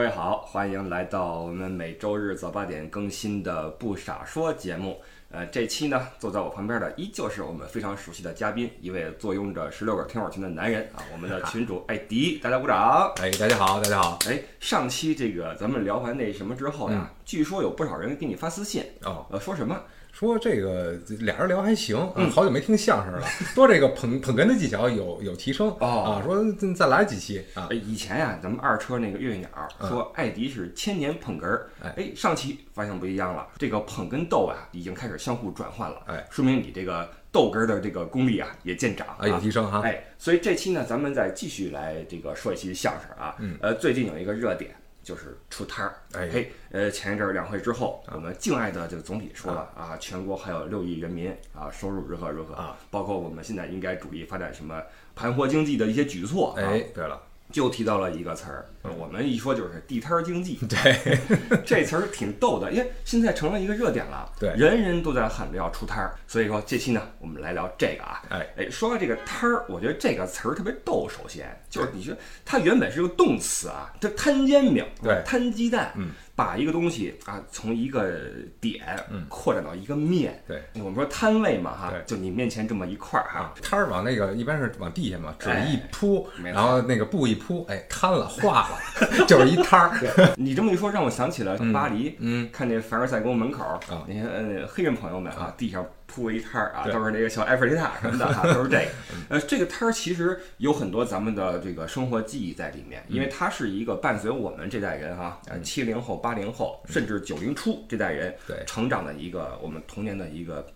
[0.00, 4.98] 各位好，欢迎来到我们每周日早八点更新的《不傻说》节目。
[5.30, 13.12] 呃，这期呢，坐在我旁边的依旧是我们非常熟悉的嘉宾，一位坐拥着十六个 听友群的男人啊，我们的群主艾迪，大家鼓掌。
[13.20, 14.18] 哎，大家好，大家好。
[14.26, 19.78] 哎，上期这个咱们聊完那什么之后呀，据说有不少人给你发私信哦，呃，说什么？
[20.12, 21.96] 说这个俩人聊还行，
[22.30, 27.68] 好久没听相声了，说这个捧捧哏的技巧有有提升啊，说再来几期啊。
[27.70, 29.48] 以前呀，咱们二车那个月月鸟
[29.88, 39.80] 说艾迪是千年捧哏儿，哎，上期发现不一样了，这个捧跟逗啊已经开始相互转换了，哎，说明你这个逗哏的这个功力啊也见长啊，有提升哈。
[39.84, 44.74] 哎，所以这期呢，咱们再继续来这个说一期相声啊，呃，最近有一个热点。
[45.10, 46.30] 就是出摊儿，哎。
[46.32, 52.54] 嘿，呃，前一阵儿两会之后，我们敬爱的这个总理说了啊，全国还有六亿人民啊，收入如何如何。
[52.54, 54.80] 啊，包括我们现在应该主力发展什么
[55.16, 56.54] 盘活经济的一些举措。
[56.56, 57.20] 哎，对了。
[57.50, 60.58] 就提到了一个词儿，我们一说就是地摊儿经济。
[60.68, 61.18] 对，
[61.66, 64.30] 这词儿挺逗的，因为现在成了一个热点了。
[64.40, 68.22] 对，人人都在喊着要出摊儿，所以说这期呢，我们来聊这个啊。
[68.30, 71.08] 哎哎，说到这个摊儿，我觉得这个词儿特别逗。
[71.08, 72.14] 首先就是你说
[72.44, 76.10] 它原本是个动词啊，它摊煎饼，对，摊鸡蛋，嗯。
[76.36, 78.18] 把一个东西啊，从一个
[78.62, 88.69] 点扩展到一个面，对，我们说摊位嘛，哈，就你面前这么一块儿哈，摊儿往那个一般是往地下嘛，纸一铺，然后那个布一铺，哎，摊了化了，
[89.26, 90.34] 就是一摊儿。
[90.36, 95.86] 你这么一说，让我想起了巴黎，嗯，看那凡尔赛宫门口啊，那些呃黑人朋友们啊，地上。
[96.12, 98.86] 铺一摊儿啊，都是那个小埃菲尔铁塔什么的哈，都是这个。
[99.28, 108.34] 呃，这个摊儿其实有很多咱们的这个生活记忆在里面，因为它是一个伴随我们这代人哈，呃，七零后、八零后，甚至九零初这代人
[108.66, 110.66] 成长的一个我们童年的一个。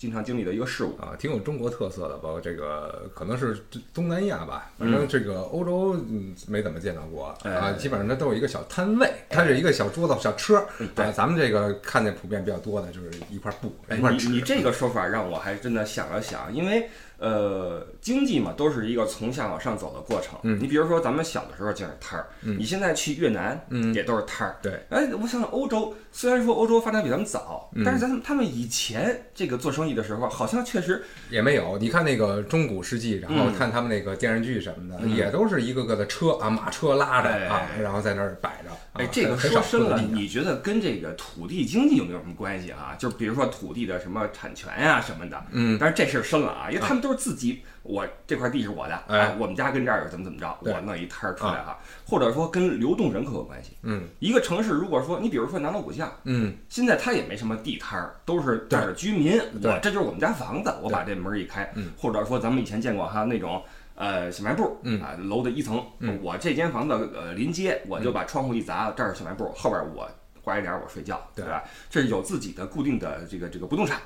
[0.00, 3.62] 经常经历的一个事物啊，挺有中国特色的，包括这个可能是
[3.92, 10.56] 东南亚吧，反正这个欧洲嗯没怎么见到过啊，基本上它都有一个小摊位，它是一个小桌子、小车
[10.96, 11.12] 啊。
[11.12, 14.30] 咱们这个看见普遍比较多的就是一块布、一块纸。
[14.30, 16.88] 你这个说法让我还真的想了想，因为。
[17.20, 20.38] 呃，经济嘛，都是一个从下往上走的过程。
[20.42, 24.56] 嗯，你比如说咱们小的时候就是摊儿，你现在去越南，嗯，也都是摊儿。
[24.62, 31.76] 对，哎，我想想，欧洲虽然说欧洲发展比咱们早，但是咱们他们以前这个做生意的时候，好像确实也没有。
[31.76, 38.70] 你看那个中古世纪，然后看他们那个电视剧什么的，也都是一个个的车啊，马车拉着啊，然后在那儿摆着。
[38.94, 42.96] 哎，这个说深了，你觉得跟这个土地经济有没有什么关系啊？
[42.98, 45.44] 就比如说土地的什么产权呀什么的。
[45.52, 47.62] 嗯，但是这事儿深了啊，因为他们都是自己。
[47.82, 53.70] 我这块地是我的，哎，我们家跟这儿有怎么怎么着，我弄一摊儿出来哈，或者说跟流动人口有关系。
[53.82, 63.62] 嗯，一个城市如果说你比如说南锣鼓巷，嗯，现在它也没什么地摊儿，都是这儿的居民，我这就是我们家房子，我把这门一开，或者说咱们以前见过哈那种
[63.94, 65.82] 呃小卖部，啊楼的一层，
[66.20, 70.06] 我这间房子呃临街，我就把窗户一砸，这儿小卖部，后边我。
[70.50, 71.62] 挂一点我睡觉，对吧？
[71.88, 74.00] 这是有自己的固定的这个这个不动产，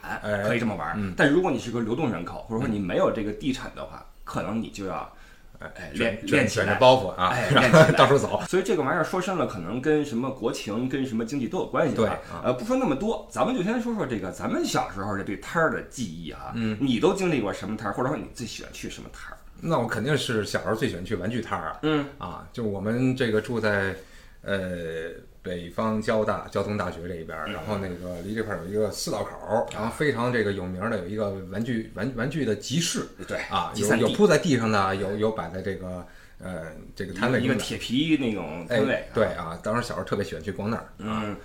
[0.45, 1.15] 可以这么玩。
[1.17, 5.11] 但如果你是个流动人口，或者说你没有这个地产的话，可能你就要
[5.59, 8.43] 哎练练起来包袱啊，哎 到处走。
[8.47, 11.97] 所以这个玩意儿说深了，可能跟什么国情、跟什么经济都有关系。
[11.97, 12.11] 对，
[12.43, 16.53] 呃，不说那么多，咱们就先说说这个咱们小时候这对摊儿的记忆啊。
[16.55, 19.39] 嗯，你都经历过什么摊儿，或者说你最喜欢去什么摊儿？
[19.63, 21.79] 那我肯定是小时候最喜欢去玩具摊儿啊。
[21.85, 23.97] 嗯啊，就我们这个住在
[24.43, 25.11] 呃。
[25.45, 36.07] 北方交大交通大学这一边，然后那个离这块有一个四道口，然后非常这个有名的有一个玩具玩玩具的集市，对啊，有有铺在地上的，有有摆在这个
[36.39, 41.37] 呃这个摊位一个铁皮那种摊位，对啊，当时小时候特别喜欢去逛那儿，嗯。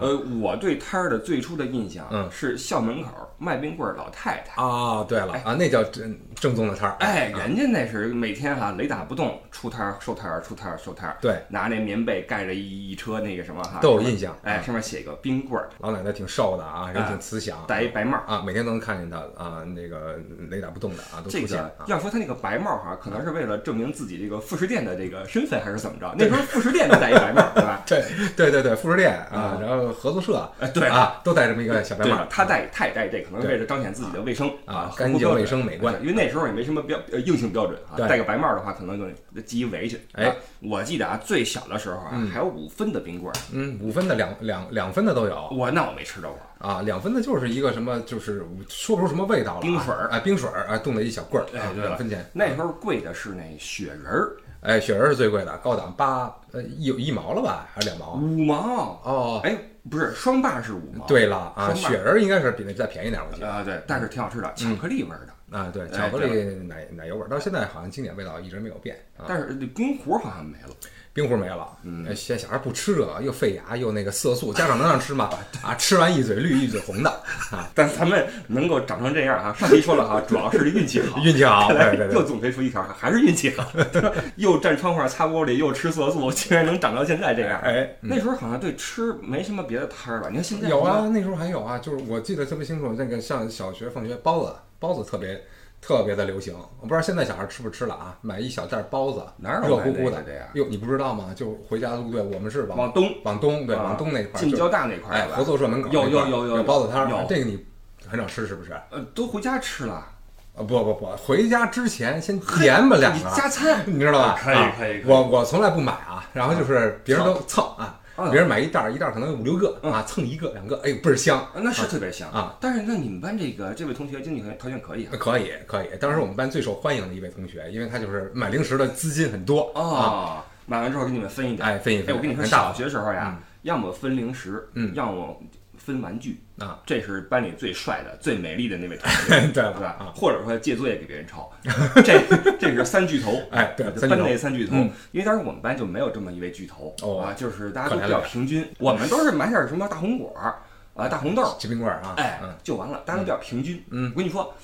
[0.00, 5.04] 呃，我对摊儿的最初的印象，嗯，是校门口卖冰棍儿老太太哦。
[5.08, 6.96] 对了啊，那叫正正宗的摊儿。
[7.00, 11.16] 哎，人家那是每天哈雷打不动，出摊儿收摊儿，出摊儿收摊儿。
[11.20, 14.36] 对，拿那棉被盖着一一车那个什么哈，都有印象。
[14.42, 15.68] 哎，上面写个冰棍儿。
[15.78, 20.18] 老奶奶挺瘦的啊，人挺慈祥，戴一白帽啊，每天都能看见她啊，那个
[20.50, 21.64] 雷打不动的啊，都出现。
[21.86, 26.12] 要说她那个白帽哈，可能是为了证明自己这个副食店的这个身份，还是怎么着？
[26.18, 27.82] 那时候副食店都戴一白帽，对吧？
[27.86, 28.04] 对
[28.36, 30.48] 对对对，副食店啊，然后合作社。
[30.72, 32.24] 对啊，都戴这么一个小白帽。
[32.30, 35.94] 他戴，他也戴这，可能是为了彰显自己的卫生啊，干净卫生美观。
[36.00, 40.00] 因为那时候也没什么标硬性标准啊，戴个白帽的话，可能就系一围裙。
[40.12, 43.36] 哎，我记得啊，最小的时候啊，还有五分的冰棍儿。
[43.52, 45.48] 嗯，五分的、两两两分的都有。
[45.52, 46.38] 我那我没吃着过
[46.68, 49.60] 啊，两分的就是一个什么，就是说不出什么味道了。
[49.60, 51.46] 冰水儿，哎，冰水儿，哎，冻的一小棍儿。
[51.54, 52.24] 哎，两分钱。
[52.32, 54.36] 那时候贵的是那雪人儿。
[54.60, 58.14] 哎，雪人是最贵的，高档八呃一一毛了吧，还是两毛？
[58.14, 59.58] 五毛哦，哎，
[59.90, 61.06] 不是双霸是五毛。
[61.06, 68.96] 对了啊，雪人应该是比那再便宜点，我记得啊，对，但是挺好吃的，巧克力味儿的啊，对，巧克力奶奶油味，到现在好像经典味道一直没有变。
[69.28, 70.74] 但是那公壶好像没了。
[71.14, 75.30] 冰壶没了，嗯，现在小孩不吃这个，又费牙又那个色素，家长能让吃吗？
[75.62, 77.10] 啊，吃完一嘴绿一嘴红的
[77.52, 77.70] 啊！
[77.72, 83.64] 但咱们能够长成这样啊，上期说了哈，主要是运气好， 运气好，对对对，又总结出一条，还是运气好，
[84.34, 87.60] 又站窗户上擦玻璃，又吃色素，竟然能长到现在这样。
[87.60, 95.40] 哎，那时候好像对吃没什么别的摊儿了，你看现在有啊，那时候还有啊，就是我记得特别清楚，那个像小学放学包子，包子特别。
[95.86, 98.16] 特别的流行，我不知道现在小孩吃不吃了啊？
[98.22, 100.48] 买一小袋包子，哪热乎乎的呀？
[100.54, 101.26] 哟，你不知道吗？
[101.36, 107.62] 就回家路对，我们是往往东，往东，对，往东那块儿，进交大那块儿，哎，合作社门口有有有有包子摊儿，这个你
[108.08, 108.72] 很少吃是不是？
[108.90, 109.92] 呃，都回家吃了。
[109.94, 110.08] 啊，
[110.56, 114.38] 不不不，回家之前先点吧两个加餐，你知道吧？
[114.42, 115.02] 可以可以。
[115.04, 118.00] 我我从来不买啊，然后就是别人都蹭啊。
[118.30, 122.56] 别人买一袋儿，一袋儿可能有五六个啊，蹭一个两个，哎呦倍儿香，那是特别香啊。
[122.60, 125.12] 但是那你们班这个这位同学经济条件可以啊？
[125.18, 130.44] 可以可以，当时我们班最受欢迎的一位同学，因为他就是买零食的资金很多啊。
[130.66, 132.16] 买完之后给你们分一点，哎分一分。
[132.16, 135.40] 我跟你说，小学时候呀，要么分零食，嗯，要么。
[135.76, 139.96] 分玩具啊，这是班里最帅的、最美丽的那位同学， 对吧？
[139.98, 141.50] 啊，或者说借作业给别人抄，
[142.04, 142.20] 这
[142.58, 144.76] 这是三巨头，哎，对，班内三巨头。
[145.10, 150.32] 因为当时我们班就没有这么一位巨头啊，就是大家都比较平均，我们都是买点什么大红果
[150.94, 153.82] 啊、大红豆、鸡冰棍啊，哎，就完了，大家都比较平均。
[153.90, 154.54] 嗯，我跟你说，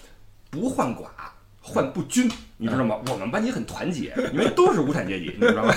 [0.48, 1.06] 不患寡，
[1.60, 3.00] 患不均，你知道吗？
[3.10, 5.74] 我们班级很团结，因为都是无产阶级，你知道吗？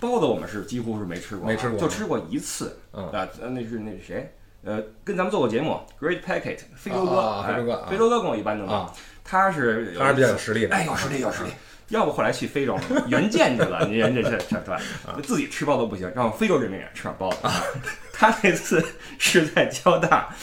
[0.00, 2.78] 包子我们是几乎是没吃过，没吃过，就吃过一次。
[2.92, 3.08] 啊，
[3.50, 4.34] 那是那是谁？
[4.64, 8.92] 呃，跟咱们做过节目，Great Packet，非洲哥，非洲哥，非洲哥跟我一般的嘛，
[9.24, 11.50] 他是他是比较有实力的，哎，有实力有实力。
[11.88, 17.38] 要不后来去非洲援建去了，人家这这这自己吃包子不行，让非洲人民也吃点包子。
[18.12, 18.84] 他那次
[19.18, 20.34] 是在交大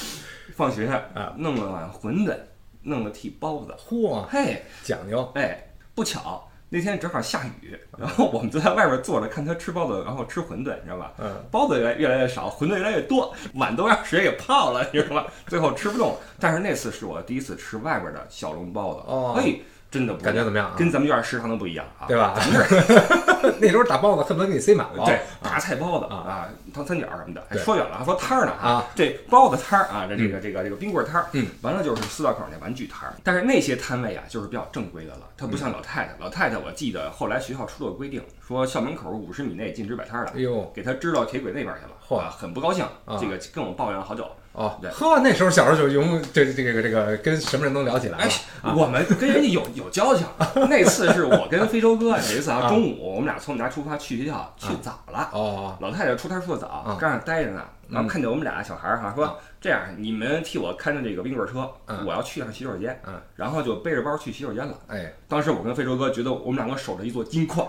[0.55, 2.35] 放学啊，弄了碗馄饨，
[2.81, 6.49] 弄了屉包子，嚯，嘿，讲究，哎，不巧。
[6.69, 11.13] 那天正好下雨，然后我们就在外边坐着看他吃包子，然后吃馄饨，你知道吧？
[11.19, 15.27] 嗯，包子越来越来越少，馄饨越来越多，碗都让水给泡了，你知道吧？
[15.47, 16.17] 最后吃不动。
[16.39, 19.61] 但是那次是我第一次吃外边的小笼包子，哦，嘿。
[19.95, 20.69] 真的不感觉怎么样？
[20.77, 22.33] 跟咱们院食堂的不一样啊，对吧？
[22.35, 27.57] 咱们这 那时候打包子恨不得给你塞满了，对，大菜包子啊，糖三角什么的。
[27.57, 33.15] 说远了，说摊儿呢啊，这包子摊儿啊，这这个这个这个冰棍摊儿，嗯，完了就是四道口那玩具摊儿。
[33.23, 36.15] 但是那些摊位啊，就是比较正规的了，它不像老太太。
[36.19, 42.85] 老太太，我记得后来学校出了个规定，说校门口五十米内禁止摆摊儿的，哎呦，给他支到铁轨那边去了，嚯，很不高兴，
[43.21, 44.27] 这个跟我抱怨了好久。
[44.55, 48.23] 哦，对，呵，那时候小时候就用这这个这个跟什么人都聊起来了。
[48.23, 50.25] 哎，我们跟人家有有交情。
[50.69, 52.49] 那次是我跟非洲哥有一次？
[52.51, 55.29] 啊，中午我们俩从我们家出发去学校，去早了。
[55.33, 61.69] 哦，老太太出摊出的早，刚那待着呢，然后看见我们俩小孩儿哈，说这样，你们替我看着这个冰棍车，
[62.05, 62.97] 我要去趟洗手间。
[63.05, 64.73] 嗯，然后就背着包去洗手间了。
[64.87, 67.67] 哎，当时我跟非洲哥觉得我们两个守着一座金矿，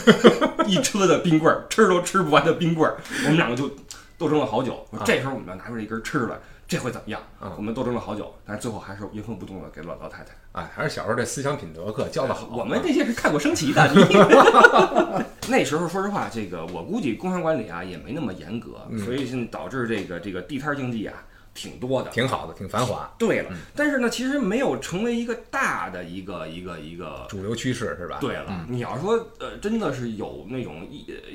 [0.66, 3.70] 一车的冰棍儿，吃都吃不完的冰棍儿，我们两个就
[4.20, 4.86] 斗争了好久。
[5.02, 6.36] 这时候我们要拿出来一根吃来。
[6.68, 7.20] 这会怎么样？
[7.56, 10.30] 我们斗争了好久，但是最后还是原封不动的给了老太太。
[10.52, 12.46] 哎，还是小时候这思想品德课教的好。
[12.52, 13.90] 我们这些是看过升旗的。
[15.48, 21.14] 那时候说实话，这个我估计工商管理啊也没那么严格，所以现导致这个这个地摊经济啊。
[21.52, 23.12] 挺多的，挺好的，挺繁华。
[23.18, 28.18] 对了，但是呢，其实没有成为一个大的一个一个一个主流趋势，是吧？
[28.20, 30.88] 对了，你要说呃，真的是有那种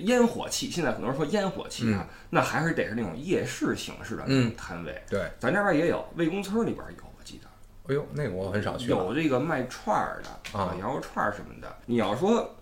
[0.03, 4.99] 烟火气，现在很多人说烟火气啊，那还是得是那种夜市形式的那种摊位。
[5.09, 7.47] 对，咱这边也有，魏公村里边有，我记得。
[7.87, 8.87] 哎呦，那个我很少去。
[8.87, 11.75] 有这个卖串儿的啊，羊肉串儿什么的。
[11.85, 12.55] 你要说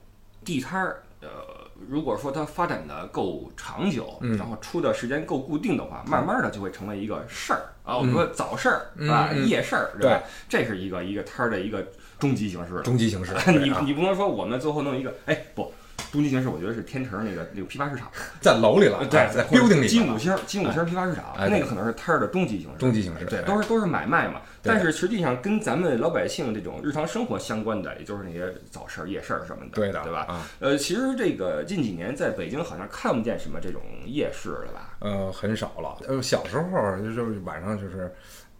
[0.44, 1.63] 地摊儿，呃。
[1.90, 7.98] 如果说它发展的够长久，然后出的时间够固定的话，慢慢的就会成为一个事儿啊。
[7.98, 10.24] 我们说早事儿啊，夜事儿，对吧？
[10.48, 11.86] 这是一个一个摊儿的一个
[12.20, 12.82] 终极形式。
[12.82, 15.72] 终极形式， 你你不能说我们最后弄一个，哎不。
[16.14, 18.08] 终极形式，我觉得是天成那个那个批发市场，
[18.40, 19.88] 在楼里了，对，在 building 里。
[19.88, 22.78] 金五星金五星批发市场，那个可能是摊儿的终极形式。
[22.78, 24.42] 终极形式，对，都是都是买卖嘛。
[24.62, 30.20] 但是实际上跟咱们老百姓这种日常生活相关的，也就是那些早市、夜市什么的，对的，对吧？
[30.30, 34.96] 啊，呃，其实这个近几年在北京好像看不见什么这种夜市了吧？
[35.00, 35.98] 呃，很少了。
[36.08, 38.14] 呃，小时候就是晚上就是。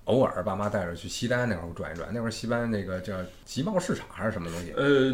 [0.08, 3.14] 偶尔爸妈带着去西单那会儿转一转，那会儿西单那个叫
[3.46, 4.74] 集贸市场还是什么东西？
[4.76, 5.14] 呃，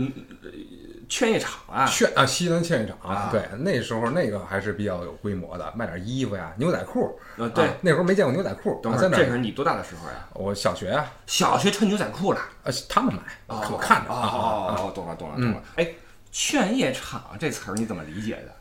[1.09, 3.29] 劝业场啊，劝啊，西单劝业场啊。
[3.31, 7.19] 对，那时候那个还是比较有规模的，卖点衣服呀，牛仔裤。
[7.37, 8.79] 呃，对，那时候没见过牛仔裤。
[8.83, 10.27] 等会儿，这是你多大的时候呀？
[10.35, 12.39] 我小学啊，小学穿牛仔裤了。
[12.63, 14.13] 呃，他们买，我看着。
[14.13, 15.63] 哦哦，懂了懂了懂了。
[15.75, 15.89] 哎，
[16.31, 18.53] 劝业场这词儿你怎么理解的？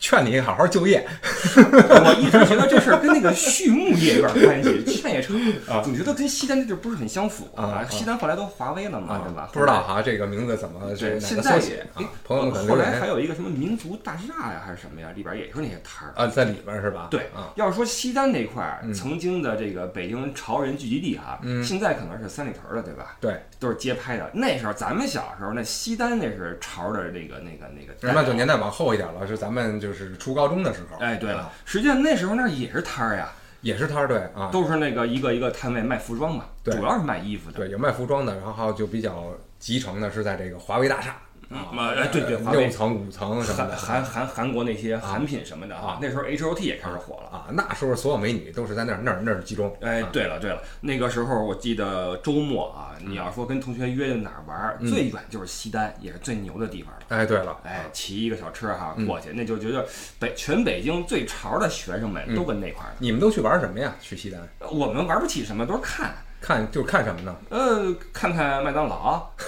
[0.00, 1.06] 劝你好好就业，
[1.54, 5.36] 我一直觉得这事儿跟那个畜牧业有点关系，劝业场
[5.68, 7.84] 啊，总觉得跟西单那地儿不是很相符啊。
[7.90, 9.50] 西单后来都华威了嘛，对吧？
[9.52, 12.00] 不知道哈，这个名字怎么这现在也啊？
[12.24, 15.08] 朋友们后来还有一个什么民族大厦呀，还是什么呀？
[15.14, 17.08] 里边也是那些摊儿啊，在里边是吧？
[17.10, 17.52] 对啊。
[17.56, 23.16] 要是说西单那块儿曾经的这个北京潮人聚集地哈，现在可能是三里屯了，对吧？
[23.20, 24.30] 对，都是街拍的。
[24.32, 28.14] 那时候咱们小时候，那西单那是潮的那个那个那个。
[28.14, 30.98] 那就年代往后一点了，是咱们就是初高中的时候。
[30.98, 37.58] 哎，对了，实际上那时候那也是摊儿呀，也是摊儿，对啊，都是那个一个一个摊位卖服装嘛，主要是卖衣服的。
[37.58, 41.16] 对，有卖服装的，然后就比较集成的是在这个华为大厦。
[41.50, 49.76] 啊，哎，对对，六层五层什么的，韩韩韩国那些韩品什么的啊，那时候 H O T 也开始火了啊，那时候所有美女都是在那儿那儿那儿集中。
[49.80, 57.00] 哎，对了对了，那个时候我记得周末啊，你要说跟同学约哪儿玩，最远就是西单，也是最牛的地方了。
[57.08, 59.84] 哎，对了，哎，骑一个小车哈过去，那就觉得
[60.20, 62.92] 北全北京最潮的学生们都跟那块儿。
[62.98, 63.92] 你们都去玩什么呀？
[64.00, 64.40] 去西单？
[64.70, 66.14] 我们玩不起什么，都是看。
[66.40, 67.34] 看就是看什么呢？
[67.50, 69.22] 呃，看看麦当劳，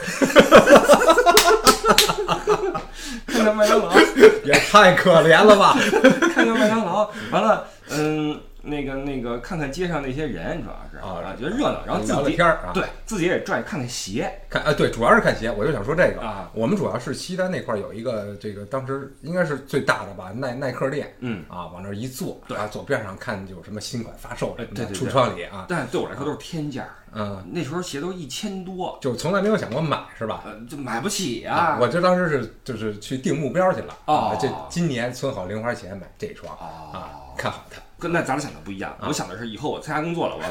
[3.27, 3.91] 看看麦当劳，
[4.45, 5.77] 也太可怜了吧！
[6.35, 8.39] 看看麦当劳，完了，嗯。
[8.63, 15.51] 那个那个，看看街上那些人，主要是啊，觉得热闹，然后自己天儿啊，对自己也转看看鞋，看啊，对，主要是看鞋。
[15.51, 25.67] 我就想说这个啊，我们主要是西单那块有一个这个当时应该是最大的吧，耐耐克店，嗯啊，往那一坐，对，左边上看有什么新款发售，对对，橱窗里啊。
[25.69, 30.43] 但对我来说都是天价，嗯，那时候鞋都一千多，就从来没有想过买，是吧？
[30.47, 31.79] 呃，就买不起啊。
[31.81, 37.81] 我这当时是就是去定目标去了啊，这今年存好零花钱买这双啊，看好它。
[38.03, 40.49] 跟那咱俩想的不一样，我想的是以后我参加工作了，我买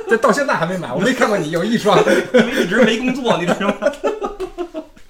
[0.08, 1.98] 这到现在还没买，我没看过你有一双，
[2.32, 3.74] 因为一直没工作，你知道吗？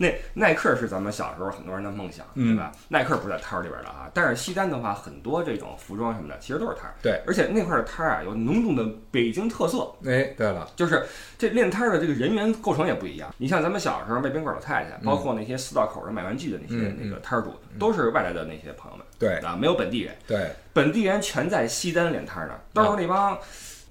[0.05, 2.73] 那耐克是咱们小时候很多人的梦想，对吧？
[2.89, 6.95] 耐克不是在摊儿里边的啊，但是西单的话，很多这种服装什么的，其实都是摊儿。
[7.03, 9.91] 对，而且那块的摊儿啊，有浓重的北京特色。
[10.05, 11.05] 哎，对了，就是
[11.39, 13.35] 这练摊儿的这个人员构成也不一样。
[13.39, 19.07] 你像咱们小时候卖冰棍老太太，包括那些四道口的卖玩具的那些那个摊儿主，都是外来的那些朋友们。
[19.19, 20.15] 对啊，没有本地人。
[20.27, 23.39] 对，本地人全在西单练摊儿呢，都是那帮。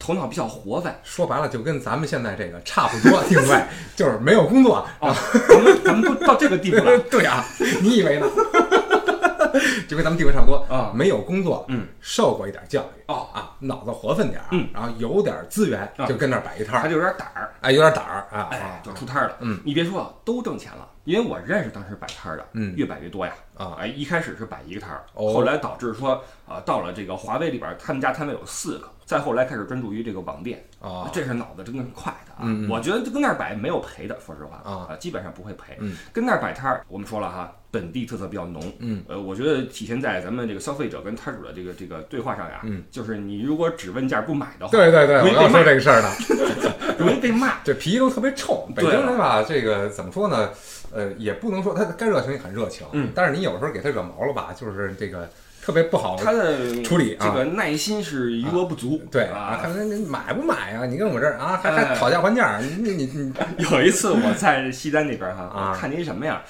[0.04, 3.64] 头脑比较活泛，说白了就跟咱们现在这个差不多定位，
[3.96, 4.86] 就是没有工作。
[5.00, 5.16] 啊。
[5.48, 7.46] 咱们咱们都到这个地步了， 对啊，
[7.82, 8.28] 你以为呢？
[9.88, 13.30] 就跟咱们地位差不多啊，没有工作，嗯，受过一点教育哦。
[13.34, 19.36] 啊，脑子活泛点儿，嗯，然后有点资源，就跟那儿摆一摊儿，他就有点胆儿，哎，有点胆儿啊，哎，就出摊儿了。
[19.40, 23.34] 嗯，你别说，都挣钱了，因为我认识当时摆摊儿的，嗯，越摆越多呀。
[23.56, 32.40] 啊，哎，一开始是摆一个摊儿，后来导致说啊，到了这个华为里边，他们家摊位有四个，再后来开始专注于这个网店啊，这是脑子真的是快的啊。
[32.42, 35.78] 嗯，我觉得跟那儿摆没有赔的，说实话啊，基本上不会赔。
[35.80, 38.74] 嗯，跟那儿摆摊儿，我们说了哈，本地特色比较浓。
[38.80, 42.62] 嗯，呃，我觉得体现在咱们这个消费者跟摊主的这个这个对话上呀。
[42.64, 46.10] 嗯，就是你如果只问价不买的话，对对对，我要说这个事儿呢，
[46.98, 48.68] 容易被骂， 这脾气都特别臭。
[48.76, 50.50] 北京人吧，这个怎么说呢？
[50.94, 55.28] 呃，也不能说他该热情也很热情，嗯，但是你有时候给他惹毛了吧，就是这个
[55.62, 60.86] 特别不好，他的处理这个耐心是余额不足，对啊，看你买不买啊？
[60.86, 63.34] 你跟我这儿啊，还还讨价还价，你你你。
[63.72, 66.42] 有一次我在西单那边哈，啊，看见一什么呀？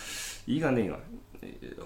[0.45, 1.00] 一个那个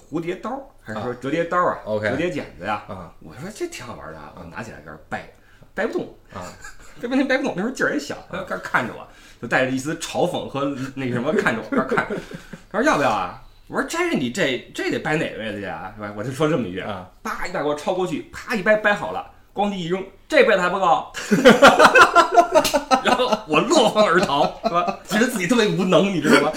[0.10, 2.84] 蝴蝶刀，还是说折叠刀啊？OK，折叠剪子呀？
[2.88, 5.30] 啊，我说这挺好玩的啊，我拿起来搁这掰，
[5.76, 6.42] 掰不动啊，
[7.00, 9.08] 这问题掰不动，那时候劲儿也小，他搁看着我。
[9.42, 12.08] 就带着一丝嘲讽和那什么看着我这看，
[12.72, 13.42] 他说要不要啊？
[13.68, 15.92] 我说这你这这得掰哪个位置去啊？
[15.96, 16.14] 是吧？
[16.16, 21.12] 我就说这么一句啊，叭一大给我抄过去，啪一掰掰好了，咣叽一扔，这辈子还不够。
[23.04, 25.00] 然后我落荒而逃，是吧？
[25.08, 26.52] 觉得自己特别无能，你知道吗？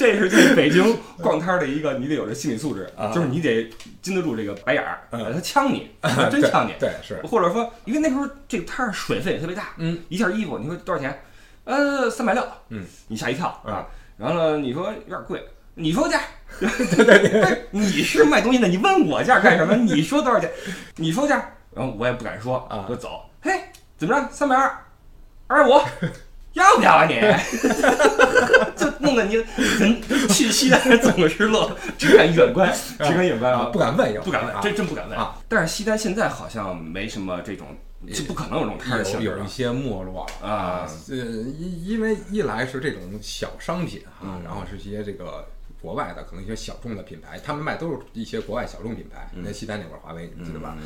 [0.00, 5.90] 这是在北京 逛摊的一个，你得有这心理素质，就是你得经得住这个白眼儿，他呛你，
[6.32, 11.22] 真呛你，对是，或者说，因为那时候这个摊儿水分也特别大，嗯，一件衣服你说多少钱？
[11.64, 16.22] 呃，三百六，嗯，你吓一跳啊，然后呢，你说有点贵，你说价，
[16.58, 19.76] 对对对，你是卖东西的，你问我价干什么？
[19.76, 20.50] 你说多少钱？
[20.96, 23.52] 你说价，然后我也不敢说啊，就走，嘿，
[23.98, 24.28] 怎么着？
[24.32, 24.74] 三百二，
[25.46, 25.78] 二十五。
[26.54, 27.14] 要不要啊你？
[28.76, 35.36] 就弄得你人去西单怎么是乐，只敢远观，只敢远观啊，不敢问，不敢问，真真不敢问啊。
[35.48, 37.66] 但是西单现在好像没什么这种，
[38.12, 40.86] 就不可能有这种摊儿性有一些没落了啊。
[41.08, 45.46] 呃，因因为一来是这种小商品啊，然后是一些这个
[45.80, 49.30] 国外的可能一些小众的品牌，他们卖都是一些国外小众品牌。
[49.34, 50.76] 你看西单那块儿，华为你记得吧？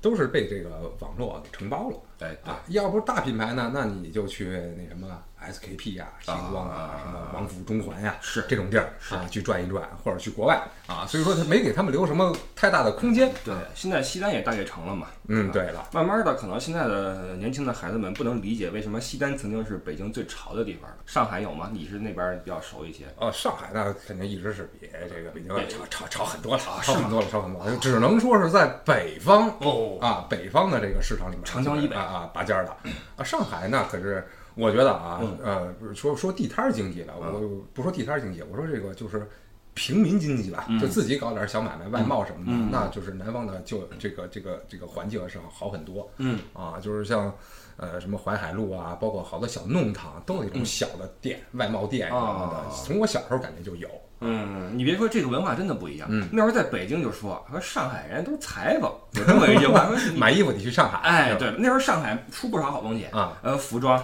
[0.00, 1.96] 都是被这个网络给承包了。
[2.20, 13.32] 哎啊，要不大品牌呢，那你就去那什么，SKP 呀、星光啊、什么王府中环呀，是这种地儿啊，去转一转，或者去国外啊，所以说他没给他们留什么太大的空间。
[13.44, 15.08] 对，现在西单也大悦城了嘛。
[15.28, 20.90] 嗯，对了，慢慢的，可能现在的年轻的孩子们不能理解为什么西单曾经是北京最潮的地方。
[21.06, 21.70] 上海有吗？
[21.72, 23.04] 你是那边比较熟一些。
[23.16, 27.76] 哦，上海那肯定一直是比这个北京潮潮潮很多了，潮很多了，潮很多了。
[27.80, 32.76] 只能说是在北方哦啊，北方的这个市场里面，长江以北啊啊拔尖儿的
[33.16, 33.24] 啊。
[33.24, 34.26] 上海那可是。
[34.60, 37.40] 我觉得啊，呃，说说地摊经济了，我
[37.72, 39.28] 不说地摊经济，我说这个就是
[39.74, 46.08] 平民经济吧，就自己搞点小买卖、外贸什么的，那就是南方的就这个这个这个环境是好很多。
[46.18, 47.32] 嗯啊，就是像
[47.76, 52.74] 呃什么淮海路啊，包括好多小弄堂，都有那种小的店、外贸店什么的。
[52.84, 53.88] 从我小时候感觉就有。
[54.22, 56.06] 嗯，你别说这个文化真的不一样。
[56.10, 60.98] 嗯，那时候在北京就说说上海人都是裁缝，有这么一句话， 买衣服得去上海。
[60.98, 63.98] 哎，对，那时候上海出不少好东西啊，呃，服装。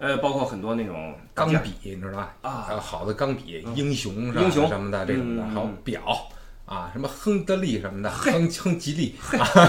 [0.00, 2.34] 呃，包括很多那种钢笔，你知道吧？
[2.40, 6.00] 啊，好的钢笔，英雄英雄什么的这种的，还有表
[6.64, 9.14] 啊，什么亨德利什么的，亨亨吉利。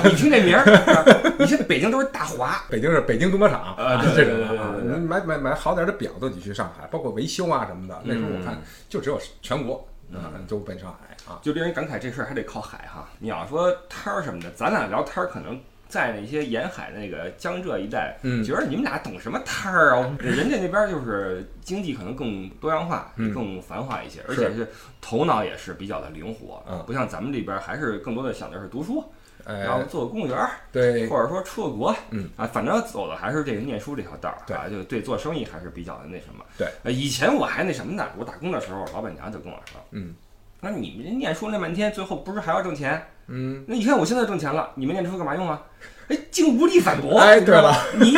[0.05, 4.73] 你听这名儿，你这北京都是大华，北京是北京中国厂啊，这种啊，
[5.05, 8.01] 买买买好点的表都得去上海，包括维修啊什么的。
[8.05, 8.57] 那时候我看
[8.87, 13.09] 就只有全国啊都奔上海啊，就令人感慨这事儿还得靠海哈。
[13.19, 15.59] 你要说摊儿什么的，咱俩聊摊儿可能。
[15.91, 20.09] 在那些沿海那个江浙一带，觉得你们俩懂什么摊儿啊？
[20.17, 24.65] 人家那边就是经济可能更多样化，更繁华一些，而且是
[25.01, 29.03] 头脑也是比较的灵活，不像咱们这边还是更多的想的是读书，
[29.45, 30.37] 然后做个公务员，
[30.71, 38.07] 对，或者说出个国，嗯啊，反正走的还是这个念书这条道儿，对，就对做生意还是比较的那什么，对，以前我还那什么呢？
[38.17, 40.15] 我打工的时候，老板娘就跟我说，嗯，
[40.61, 43.01] 那你们这念书那半天，最后不是还要挣钱？
[43.27, 45.61] 嗯，那你看我现在挣钱了，你们念书干嘛用啊？
[46.07, 47.19] 哎，竟无力反驳。
[47.19, 48.13] 哎，对了，你，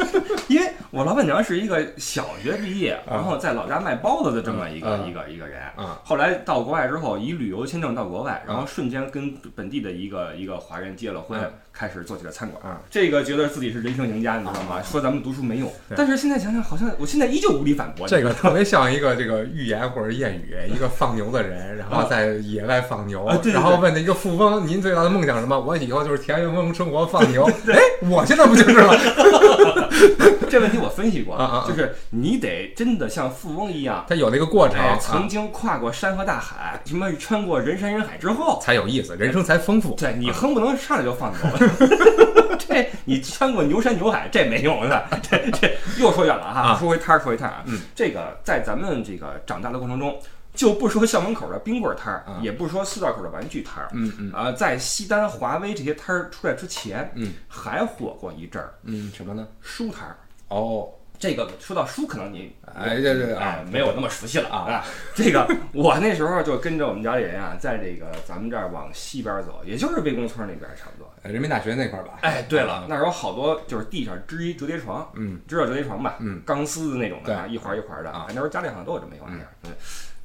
[0.48, 5.60] 因为我老板娘是一个小学毕业，然后在老家卖包子的这么一个一个一个人。
[5.76, 11.38] 啊，后来到国外之后，以旅游签证到国外，然后瞬间跟本地的一个一个华人结了婚，
[11.72, 12.62] 开始做起了餐馆。
[12.62, 14.80] 啊，这个觉得自己是人生赢家，你知道吗？
[14.82, 18.06] 说咱们读书没用，但是现在想想，好像我现在依旧无力反驳。
[18.08, 27.44] 这个特别像一个这个寓言或者谚语，一个放牛的人，然后在野外放牛，然后问那个富翁：“您最大的梦想什么？”我以后就是田园风生活，放牛。
[27.68, 28.96] 哎，我现在不就是了？
[30.48, 39.94] 这问题我分析过，就是你得真的像富翁一样，他有那个过程，曾经跨过山和大海，什么穿过人山人海之后才有意思，人生才丰富。
[39.94, 41.68] 对你哼不能上来就放牛，
[42.58, 45.04] 这你穿过牛山牛海这没用的。
[45.22, 47.62] 这这又说远了哈，说回摊儿，说回摊儿啊。
[47.66, 50.18] 嗯，这个在咱们这个长大的过程中。
[50.54, 59.46] 就不说校门口的冰棍摊儿，也不说四道口的玩具摊儿，嗯嗯，啊，在西单、华威这些摊儿出来之前，嗯，还火过一阵儿，嗯，什么呢？
[59.60, 60.16] 书摊儿。
[60.48, 64.84] 哦，这个说到书，可能你哎，对对哎，没有那么熟悉了啊。
[65.14, 72.18] 这个我那时候就跟着我们家里人啊，在这个咱们这儿往西边走，也就是魏公村那边差不多，人民大学那块儿吧。
[72.20, 76.16] 哎，对了，那儿有好多就是地上支一折叠床，嗯，知道折叠床吧？
[76.20, 78.26] 嗯，钢丝的那种的，一环一环的啊。
[78.28, 79.70] 那时候家里好像都有这么一玩意儿，嗯。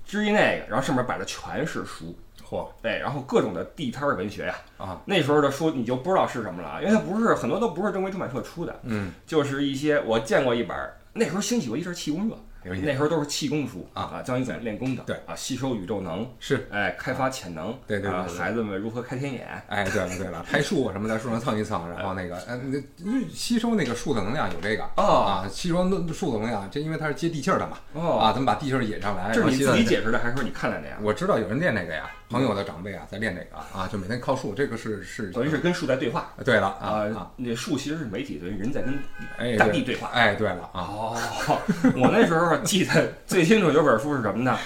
[0.05, 2.13] 至于那个，然后上面摆的全是书，
[2.51, 10.77] 嚯，对，然后各种的地摊文学呀，啊，那时候的书你就不知道是什么了，因为它不是很多都不是正规出版社出的，嗯，就是一些我见过一本，
[11.13, 12.35] 那时候兴起过一阵气功热。
[12.63, 15.15] 那时候都是气功书啊啊，教你怎么练功的，对。
[15.25, 28.17] 啊，吸收宇宙能是，哎，开发潜能，对对对，孩子们如何开天眼，哎，对了对了，拍树什么在树上蹭一蹭， 然后那个，嗯，那吸收那个树的能量有这个啊，吸收树的能量，这因为它是接地气儿的嘛，哦。
[28.19, 30.97] 啊，咱们把地气儿引上来，这是你自己解释的还是说你看来的呀？
[31.01, 36.31] 我知道有人练那个呀，朋友的长辈啊在练那个啊，就每天靠树，这个是是等于是跟树在对话。
[36.45, 38.99] 对了啊，那树其实是媒体，等于人在跟
[39.37, 40.09] 哎大地对话。
[40.13, 41.17] 哎，对了啊，哦，
[41.97, 43.13] 我那时候记得。
[43.25, 44.57] 最清楚有本书是什么呢？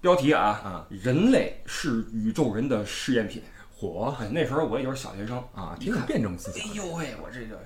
[0.00, 3.42] 标题啊啊，人类是宇宙人的试验品。
[3.80, 6.68] 嚯，那时候我也就是小学生啊，挺有辩证思想。
[6.68, 7.58] 哎呦喂，我这个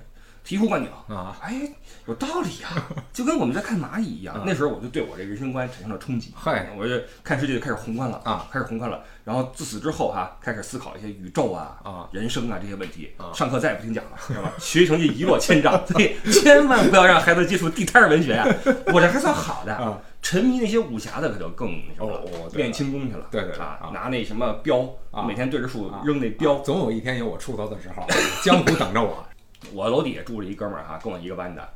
[0.45, 1.37] 醍醐灌顶啊！
[1.41, 1.61] 哎，
[2.07, 2.69] 有道理呀，
[3.13, 4.41] 就跟我们在看蚂蚁一样。
[4.45, 6.33] 那时候我就对我这人生观产生了冲击。
[6.35, 9.03] 嗨，我就看世界就开始宏观了啊，开始宏观了。
[9.23, 13.11] 然后自此之后哈，开始思考一些宇宙啊、啊、人生啊这些问题。
[13.17, 14.53] 啊，上课再也不听讲了，知道吧？
[14.57, 15.85] 学习成绩一落千丈。
[15.85, 18.47] 所 以千万不要让孩子接触地摊文学啊！
[18.93, 19.99] 我这还算好的啊。
[20.21, 23.25] 沉迷那些武侠的可就更那什么了，练轻功去了。
[23.31, 24.79] 对对啊，拿那什么镖
[25.11, 26.55] 啊，每天对着树扔那镖。
[26.59, 28.05] 总有一天有我出头的时候，
[28.43, 29.25] 江湖等着我。
[29.73, 31.69] 我楼底下住着一哥们儿哈，跟我一个班的，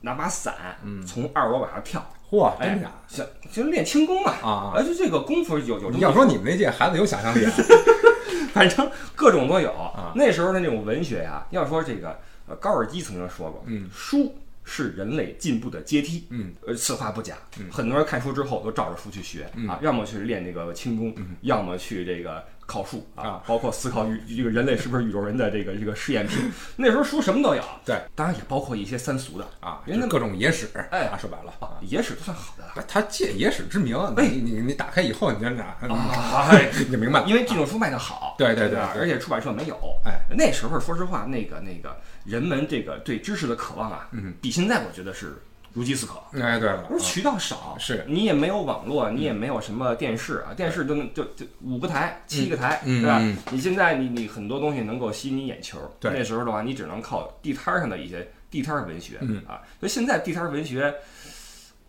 [0.00, 2.04] 拿把伞，从二楼往上跳。
[2.28, 4.72] 嚯，真的，想就练轻功嘛啊！
[4.74, 5.92] 而且这个功夫有有。
[5.92, 7.52] 要说你们那届孩子有想象力，啊
[8.52, 9.70] 反正各种都有。
[9.70, 14.34] 啊那时候的那种文学呀，要说这个，呃，高尔基曾经说过，嗯，书
[14.64, 16.26] 是人类进步的阶梯。
[16.30, 17.36] 嗯，呃，此话不假。
[17.70, 22.42] 很多人看书之后都照着书去学啊，要么去练这个轻功，要么去这个。
[22.66, 26.50] 考数啊，包括思考宇这个人类是不是宇宙人的这个这个试验品。
[26.76, 29.46] 那时候书什么都有，对，当然也包括一些三俗的。
[29.60, 31.52] 啊，人家各种野史，哎，说白了，
[31.82, 32.64] 野史都算好的。
[32.64, 32.84] 了。
[32.88, 35.76] 他借野史之名，哎，你你打开以后，你就哪，
[36.78, 39.76] 你就明白，因为这种书卖的好，对对对，而且出版社没有。
[40.04, 45.36] 哎，那时候说实话，那个那个人们这个对知识的渴望啊，嗯，比现在我觉得是。
[45.76, 53.20] 如饥似渴，哎，对了，不是渠道少，是你也没有网络，你也没有什么电视啊，电视就就就五个台、七个台，对吧？
[53.50, 59.42] 你现在你你很多东西能够吸引你眼球，对，那时候的话，你只能靠地摊上的一些地摊文学，嗯。
[59.46, 60.94] 啊，所以现在地摊文学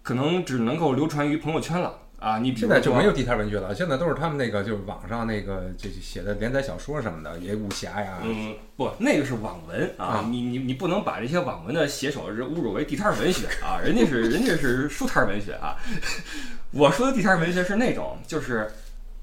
[0.04, 1.98] 可能只能够流传于朋友圈了。
[2.20, 8.18] 啊，你现在就没有地摊文学了，现在都是他们那个就是网上那个就写的连载小说什么的，也武侠呀。
[8.24, 15.78] 嗯，不，那个是网文啊，你你你不能把这些网文的写手是侮辱为地摊文学啊，人家是人家是书摊文学啊。
[16.72, 18.72] 我说的地摊文学是那种，就是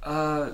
[0.01, 0.49] 呃。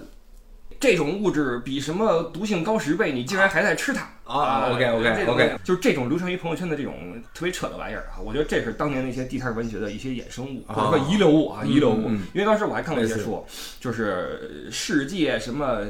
[0.81, 8.17] 这种物质比什么毒性高十倍，你竟然还在吃它啊？OK OK OK，就是这种流传于朋友圈的这种特别扯的玩意儿啊！
[8.25, 12.09] 我觉得这是当年那些地摊文学的一些衍生物，或者说遗留物啊，遗留物。
[12.33, 13.45] 因为当时我还看过一些书，
[13.79, 15.85] 就是世界什么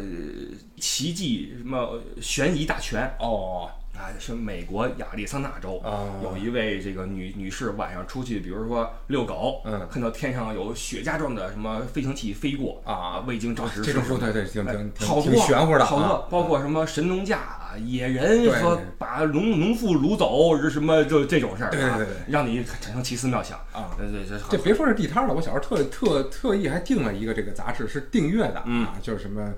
[0.76, 3.70] 奇迹，什么悬疑大全哦。
[4.00, 5.82] 啊，是美国亚利桑那州
[6.22, 13.82] 有一位这个女女士晚上出去，比如说遛狗，嗯，看到天上有雪茄状的什么飞行器飞过啊，未经证实。
[13.82, 23.94] 这种说对对，挺挺好挺玄乎的，好多包括什么神农架野人说把农农妇掳走，是什么就这种事儿，对对对，让你产生奇思妙想啊。
[23.98, 29.52] 对对对，这别说是地摊了，我小时候特特特意还订了一个这个杂志，是订阅的啊，就是什么。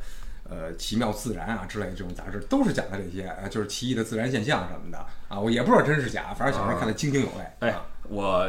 [0.53, 7.45] 呃，奇妙自然啊之类的这种杂志都是讲的这些，呃，就是奇异的自然现象什么的啊，我也不知道真是假，反正小时候看的津津有味。
[7.61, 7.75] 哎，
[8.09, 8.47] 我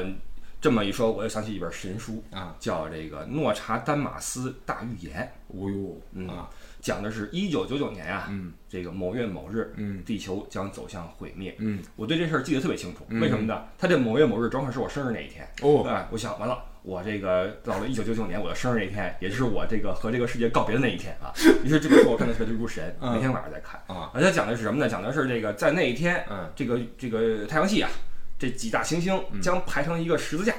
[0.60, 5.32] 这么一说，我又想起一本神书啊，叫这个《诺查丹马斯大预言》。
[5.56, 6.50] 哦呦，啊，
[6.82, 11.56] 讲的是一九九九年啊，嗯，这个某月某日，嗯，地球将走向毁灭。
[11.60, 13.64] 嗯，我对这事儿记得特别清楚，为什么呢？
[13.78, 15.48] 他这某月某日正好是我生日那一天。
[15.62, 16.64] 哦，哎，我想完了。
[16.84, 21.32] 我这个到了一九九九年，我的生日那天，也就是我这个和这个世界告别的那一天啊。
[21.64, 24.12] 于是这本书我看的特别入神，每天晚上在看啊。
[24.14, 24.90] 而且讲的是什么呢？
[24.90, 27.90] 讲的是这个在那一天，嗯，这个这个太阳系啊，
[28.38, 30.54] 这几大行星将排成一个十字架。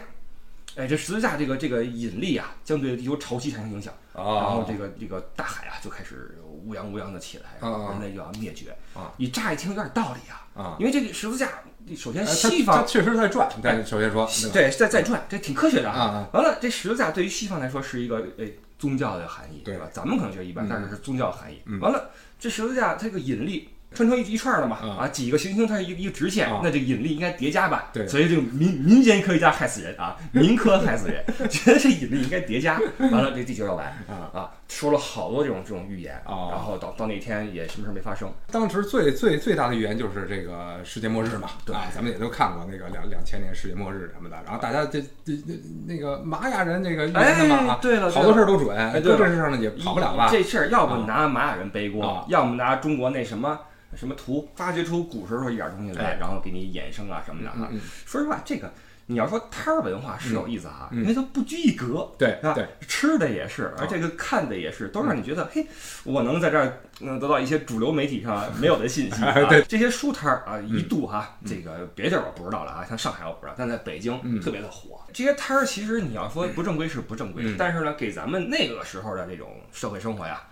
[0.77, 3.93] 哎，这十字架这个这个引力啊，将对地球潮汐产生影响。
[4.15, 8.71] 然后这个这个大海啊，就开始乌泱乌泱的起来，人类就要灭绝。
[8.95, 10.49] 啊，你乍一听有点道理啊。
[10.55, 11.51] 啊，因为这个十字架。
[11.97, 13.49] 首先，西方确实在转。
[13.63, 16.29] 但，首先说，对，在在转，这挺科学的啊。
[16.33, 19.87] 完了，这十字架对于西方来说是一个诶宗教的含义，对吧？
[19.93, 21.61] 咱们可能觉得一般，但是是宗教含义。
[21.67, 21.81] 嗯。
[21.81, 23.69] 完了，这十字架它这个引力。
[23.95, 27.91] 串成一一串了嘛，啊，几个行星它是一一个直线，那这个引力应该叠加吧？
[27.93, 38.33] 对，所以这个民民间科学家害死人啊，民科害死人， 觉得这引力应该叠加，完了这地球要完啊啊，说了好多这种这种预言啊，然后到到那天也什么事没发生。
[38.51, 45.55] 当时最最最大的预言就是这个世界末日嘛，对，咱们也都看过那个两两千年世界末日什么的，然后大家这这那
[45.87, 50.29] 那个玛雅人这个预言的嘛，对了，好多事儿都准，搁这事上呢也跑不了吧？
[50.31, 53.59] 这事儿要不拿玛雅人背锅，要么拿中国那什么。
[53.97, 57.71] 什么图发掘出古时候一点东西来，然后给你衍生啊什么的啊。
[58.05, 58.69] 说实话，这个
[59.07, 62.55] 你要说摊儿文化是有意思哈，因为它不拘一格，对吧？
[62.89, 65.67] 吃的也是，而这个看的也是，都让你觉得嘿，
[66.05, 69.21] 我能在这儿能得到一些主流媒体上 没有的信息。
[69.49, 75.01] 对，这些书摊儿啊，一度哈，这个别地儿我不知道了啊，像上海我不知道，但在北京特别的火。
[75.13, 80.43] 这些摊儿其实你要说不正规是不正规，但是呢，给咱们那个时候的这种社会生活呀。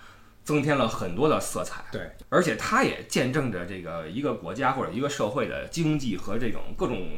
[0.45, 7.09] 增添了很多的色彩，对，而且它也见证着这个一个国家或者一个社会的经济和这种各种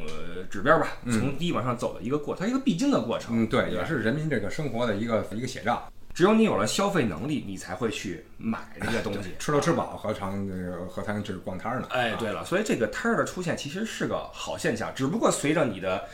[0.49, 3.43] 指标吧，从低往上走的一个过，它一个必经的过程。
[3.43, 5.91] 嗯，对，也是人民这个生活的一个一个写照。
[6.13, 9.31] 只有你有了消费能力，你才会去买这些东西。
[9.39, 10.47] 吃了吃饱，何尝
[10.87, 11.87] 何谈去逛摊呢？
[11.89, 16.05] 哎，对了，所以这个摊儿的出现其实是个好现象，只不过随着你的。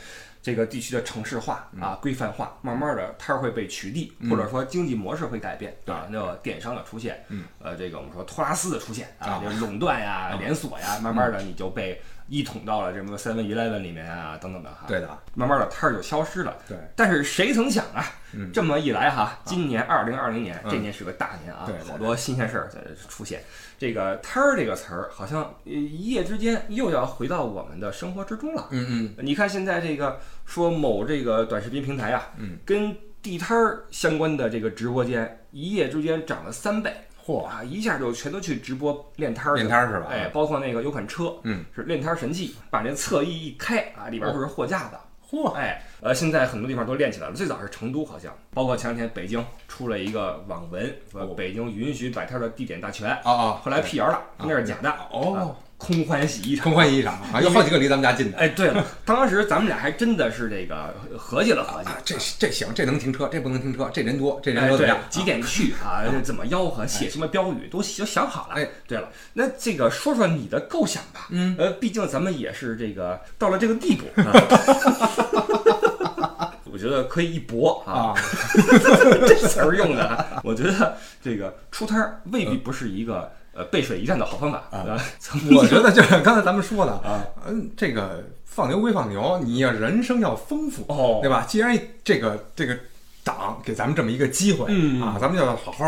[0.42, 6.08] 这个地区的城市化啊，规范化，慢慢的摊儿会被取缔，或者说经济模式会改变，对吧？
[6.10, 7.24] 那个电商的出现，
[7.60, 14.84] 呃，这个我们说托拉斯的出现啊，这垄断呀、连锁呀，慢慢的你就被一统到了这么 Seven Eleven 里面啊，等等的哈。
[14.88, 16.56] 对的，慢慢的摊儿就消失了。
[16.66, 16.76] 对。
[16.96, 18.04] 但是谁曾想啊，
[18.52, 23.40] 这么一来哈，今年二零二零年这年是个大年啊，好多新鲜事儿在出现。
[23.82, 28.68] 这个摊儿这个词儿，好像一夜之间又要回到我们的生活之中了。
[28.70, 36.94] 嗯嗯，你看现在这个说某这个短视频平台啊，嗯，跟地摊儿相关的这个直播间，一夜之间涨了三倍。
[37.24, 44.96] 嚯啊，一下就全都去直播练摊儿练摊儿是吧哎，包括那个有款车，嗯，是练摊儿神器，把那侧翼一开啊，里边都是货架子。
[45.32, 47.34] 嚯，哎，呃，现在很多地方都练起来了。
[47.34, 54.90] 最早是成都，好像，包括前两天北京出了一个网文，说北京允许摆摊的地点大全，啊啊，后来辟谣了，那是假的。
[55.10, 58.38] 哦啊，空欢喜一场，空欢喜一场啊，有好几个离咱们家近的。
[58.38, 66.04] 哎，对了，当时咱们俩还真的是这个合计了合计，啊，这这行，这能停车，这不能停车，这人多，这人多怎么样？，几点去 啊？
[66.22, 66.86] 怎么吆喝？
[66.86, 68.54] 写什么标语都都想好了。
[68.54, 71.26] 哎，对了，那这个说说你的构想吧。
[71.30, 74.30] 嗯，呃，毕竟咱们也是这个到了这个地步，啊、
[76.70, 78.14] 我觉得可以一搏啊。
[78.14, 78.14] 啊，
[79.26, 84.84] 这词儿用的啊，我觉得这个出摊儿未必不是一个呃背水一战的好方法啊。
[85.56, 91.44] 我觉得就是刚才咱们说的啊，嗯，这个放牛归放牛，你要人生要丰富，哦对吧？
[91.48, 92.78] 既然这个这个
[93.24, 95.84] 党给咱们这么一个机会嗯啊，咱们就要好好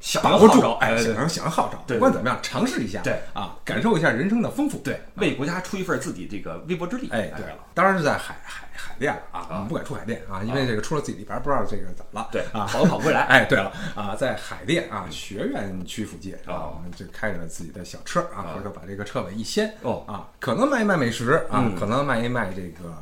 [0.00, 7.08] 响把握住哎，对响应响应号召，对不管怎么样，尝试一下，对啊，感受一下人生的丰富，对为国家出一份自己这个微薄之力。
[7.12, 12.28] 哎，对了，当然是在海海海淀了啊，我们不敢出海淀啊，因为这个出了自己地盘，不知道这个怎么了。
[12.32, 13.22] 对啊，跑都跑不回来。
[13.30, 16.52] 哎，对了啊，在海淀啊学院区附近哦。
[16.54, 20.04] 啊，我们就开着自己的小车啊，回头把这个车尾一掀哦。
[20.06, 22.94] 啊，可能卖一卖美食啊嗯，可能卖一卖这个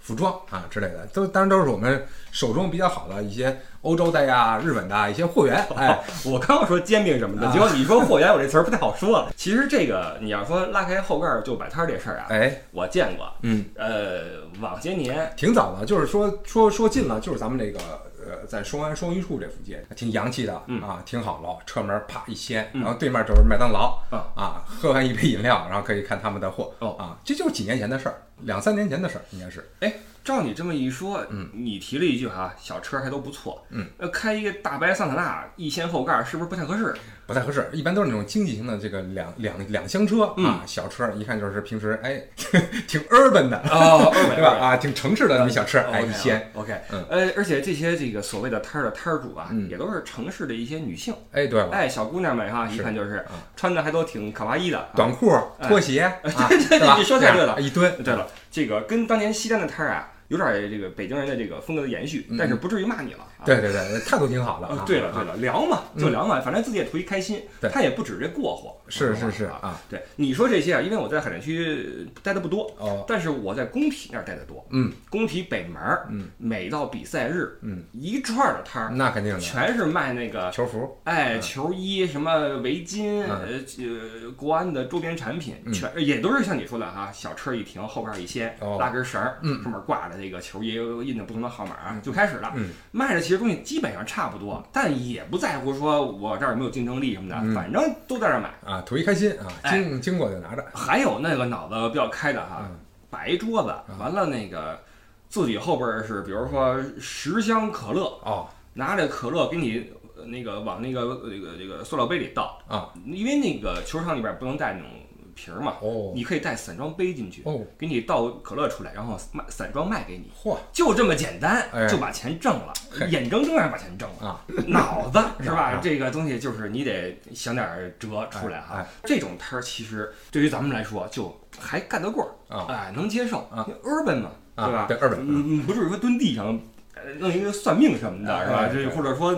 [0.00, 5.54] 服装啊之类的，都当然都是我们手中比较好的一些欧洲的呀、日本的啊一些货源。
[5.76, 9.30] 哎，我刚要说煎饼什么的，结果你说货源，我这词儿不太好说了。
[9.36, 13.30] 其实这个你要说拉开后盖儿就摆摊儿这事儿啊，哎，我见过。
[13.42, 17.78] 嗯，呃，往些年挺早的，就是说说说近了，就是咱们这个
[18.26, 21.58] 呃，在双安双榆树这附近，挺洋气的、嗯啊，挺好了。
[21.66, 29.68] 车门啪一掀，嗯然后对面就是麦当劳啊啊，喝完一杯饮料，然后可以看他们的货哦啊，这就是几年前的事儿，两三年前的事儿应该是。
[29.80, 29.92] 哎，
[30.24, 36.94] 照你这么一说，嗯，你提了一句哈，小车还都不错，嗯，呃，开一个大白桑塔纳一掀后盖儿，是不是不太合适？
[37.26, 40.44] 不太合适，一般都是那种经济型的这个两两两厢车嗯。
[40.46, 42.22] 啊，小车一看就是平时哎
[42.88, 44.56] 挺 urban 的，哦 对吧？
[44.58, 47.04] 啊，挺城市的那小车，哎一掀，，OK，嗯。
[47.10, 49.68] 呃，而且这些这个所谓的摊儿的摊儿主啊，嗯。
[49.68, 54.88] 也都是城市的一些女性，哎对了，哎，小姑娘们哈，一看就是啊穿的还都挺卡哇伊的，啊。
[54.96, 55.30] 短裤、
[55.62, 56.96] 拖鞋啊， 对对吧？
[56.98, 57.60] 你说太对了。
[57.60, 63.26] 一堆，对了，这个跟当年西单的摊儿啊，有点这个北京人的这个风格的延续，但是不至于骂你了。
[63.44, 63.60] 啊。
[63.60, 68.74] 对对对，态度挺好的对了对啊，了，聊嘛就聊嘛，反正自己也图一开心对，他也不指这过活。
[68.88, 69.58] 是是是啊。
[69.62, 74.64] 啊，对你说这些啊，因为我在海淀区待的不多，哦，但是我在工体那儿待的多。
[74.70, 81.40] 嗯，工体北门儿，嗯，每到比赛日，嗯，一串儿的摊儿，那肯定的，全是卖那个球服，哎，嗯。
[81.40, 83.28] 球衣什么围巾，嗯。
[83.28, 85.72] 呃呃，国安的周边产品，嗯。
[85.72, 88.76] 全也都是像你说的哈，小车一停，后边一掀，哦。
[88.80, 89.62] 拉根绳儿，嗯。
[89.62, 90.74] 上面挂着那个球衣，
[91.06, 92.52] 印着不同的号码，就开始了。
[92.56, 92.70] 嗯。
[92.92, 98.54] 卖着其实东西基本上差不多，但也不在乎说我这儿有没有竞争力什么的，嗯反正都在这儿买。
[98.64, 102.78] 啊，图一开心啊，哎经经过就拿着，还有那个脑子比较开的哈，嗯
[103.10, 104.80] 摆一桌子，完了那个
[105.28, 112.58] 自己后边儿是比如说十箱可乐，哦拿着可乐给你呃那个往那个呃这个这个塑料杯里倒。
[112.66, 114.88] 啊因为那个球场里边不能带那种
[115.34, 116.12] 瓶儿嘛，哦。
[116.14, 122.72] 你可以带散装杯进去，哦，给你倒可乐出来，然后卖散装卖给你，�i，就这么简单哎，就把钱挣了，
[123.08, 124.28] 眼睁睁让把钱挣了。
[124.28, 125.72] 啊，脑子 是吧？
[125.72, 125.80] 啊？
[125.82, 128.86] 这个东西就是你得想点儿辙出来哈。
[129.04, 132.66] 这种摊儿其实对于咱们来说就还干得过，啊。
[132.68, 133.38] 哎，能接受。
[133.50, 133.64] 啊。
[133.68, 134.86] 因为，urban 嘛，啊对吧？
[134.88, 136.58] 对，urban 嗯，不至于说蹲地上，
[136.94, 138.68] 呃弄一个算命什么的，是吧？
[138.72, 139.34] 这或者说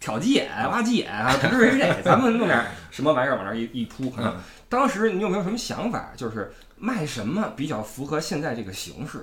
[0.00, 4.10] 挑鸡眼、挖鸡眼啊， 不至于这，咱们弄点什么玩意儿往那儿一一铺。
[4.10, 4.40] 可能嗯
[4.72, 6.12] 当时你有没有什么想法？
[6.16, 9.18] 就是卖什么比较符合现在这个形式？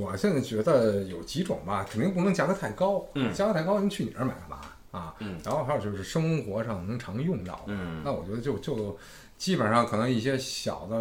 [0.00, 5.14] 我现在觉得有几种吧，肯定不能价格太高，嗯价格太高，您去你那儿买干嘛啊？
[5.18, 8.98] 嗯然后还有就是生活上能常用到的，嗯那我觉得就就
[9.36, 10.96] 基本上可能一些小的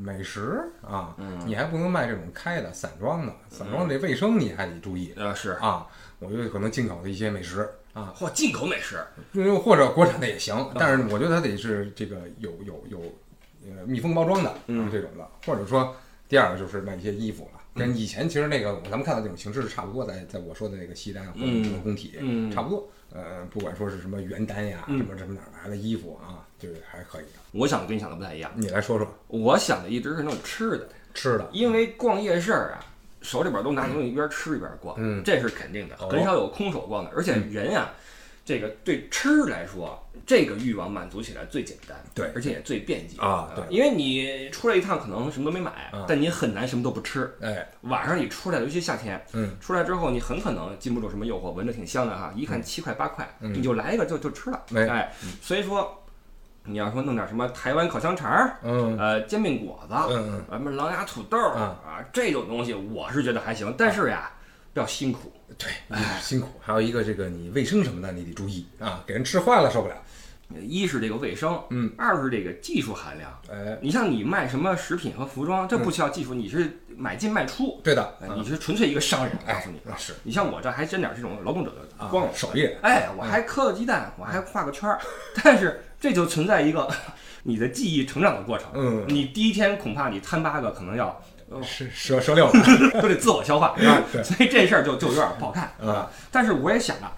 [0.00, 5.86] 美食啊，嗯你还不能卖这种开的散装的，散装这卫生你还得注意呃，是，啊。
[6.20, 9.02] 我觉得可能进口的一些美食啊，或，进口美食，
[9.32, 12.98] 又或者国产的也行，但是我觉得它得是这个有有有
[13.64, 14.90] 呃密封包装的，嗯。
[14.92, 15.96] 这种的，或者说
[16.28, 17.60] 第二个就是卖一些衣服了。
[17.74, 22.88] 跟以前其实那个咱们看到这种形式是差不多，在在我说的那个西单或者这个工体，嗯差不多。
[23.12, 24.98] 呃，不管说是什么原单呀，嗯。
[24.98, 27.40] 什么什么哪儿来的衣服啊，就是还可以的。
[27.52, 28.50] 我想跟你想的不太一样。
[28.56, 29.08] 你来说说。
[29.28, 32.84] 我想的一直是那种吃的，吃的，因为逛夜市儿啊，
[33.24, 37.10] 手里边都拿东西一边吃一边逛，嗯这是肯定的，哦很少有空手逛的。
[37.16, 37.90] 而且人啊，
[38.44, 43.50] 这个对吃来说，这个欲望满足起来最简单，对，而且也最便捷啊。
[43.56, 47.34] 对，因为你出来一趟可能什么都没买，但你很难什么都不吃。
[47.40, 54.62] 哎，晚上你出来，尤其夏天，嗯，出来之后你很可能禁不住什么诱惑，闻着挺香的哈，一看七块八块，你就来一个就就吃了。
[54.74, 55.98] 哎，所以说。
[56.66, 64.30] 你要说弄点什么台湾烤香肠儿，嗯，呃，煎饼果子，嗯什么狼牙土豆啊，这种东西我是觉得还行，但是呀，
[64.72, 65.68] 比较辛苦，对，
[66.20, 66.48] 辛苦。
[66.60, 69.94] 还有一个这个你卫生什么的你得注意啊，给人吃坏了受不了。
[70.60, 73.30] 一是这个卫生，嗯，二是这个技术含量。
[73.50, 79.32] 哎，你像你卖什么食品和服装，这不需要技术，你是买进卖出，对的，你是纯粹一个商人。
[79.46, 82.68] 告诉你，是你像我这还真点这种劳动者的光荣手艺。
[82.82, 84.98] 哎，我还磕个鸡蛋，我还画个圈儿，
[85.42, 86.88] 但是这就存在一个。
[87.46, 91.22] 你的记忆成长的过程，嗯，你第一天恐怕你摊八个可能要
[91.62, 92.50] 是折折六
[93.02, 94.00] 都得自我消化，是吧？
[94.10, 96.10] 对，所以这事儿就就有点不好看啊。
[96.30, 97.12] 但是我也想啊，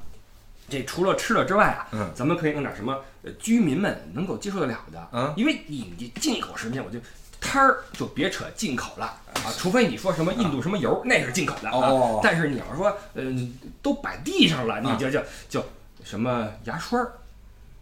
[0.69, 2.99] 这除了吃了之外啊，嗯，咱们可以弄点什么
[3.33, 6.99] 居民们能够接受得了的，嗯，因为你你进口食品，我就
[7.41, 12.21] 摊儿就别扯进口了啊，除非你说什么印度什么油，那是进口的哦。
[12.23, 15.65] 但是你要说，嗯，都摆地上了，你就就就
[16.05, 17.13] 什么牙刷儿。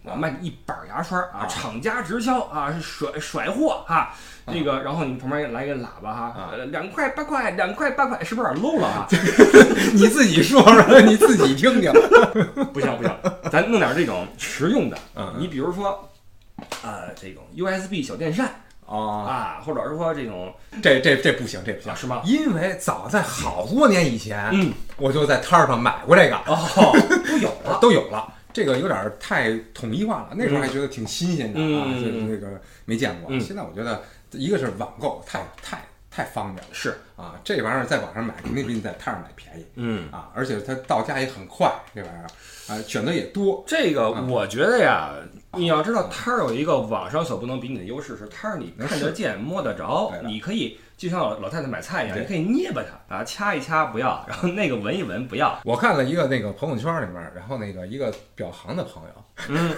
[0.04, 4.14] 我卖一板牙刷啊，厂家直销啊，甩甩货哈，
[4.44, 9.06] 那个，然后你旁边来个喇叭哈，两块八块，两块八块，是不是有点 low 了啊？
[9.94, 11.90] 你自己说说，你自己听听。
[12.72, 13.16] 不行不行，
[13.50, 14.98] 咱弄点这种实用的。
[15.38, 16.06] 你比如说，
[16.82, 18.46] 呃，这种 USB 小电扇
[18.86, 22.20] 啊啊，或者是说这种，这这这不行，这不行是吗？
[22.26, 26.92] 因为早在好多年以前，嗯，我就在摊儿上买过这个，哦，
[27.26, 28.30] 都有了，都有了。
[28.54, 33.38] 这个有点太统一化了，那时候还觉得挺新鲜的啊，就是那个没见过。
[33.40, 36.94] 现在我觉得，一个是网购太太太方便了，是。
[37.16, 40.08] 啊，这玩意儿在网上买肯定比你在摊上买便宜，嗯。
[40.12, 43.64] 啊，而且它到家也很快，这玩意儿啊选择也多。
[43.66, 45.12] 这个我觉得呀，
[45.54, 50.78] 你要知道摊儿有一个网上所不能比拟的优势是摊儿你看得见摸得着，你可以。
[50.96, 55.58] 就像老老太太买菜一样，你可以捏巴它啊，掐一掐不要，然后那个闻一闻不要。
[55.64, 59.74] 我看了一个那个朋友圈里面，然后那个一个表行的朋友，嗯，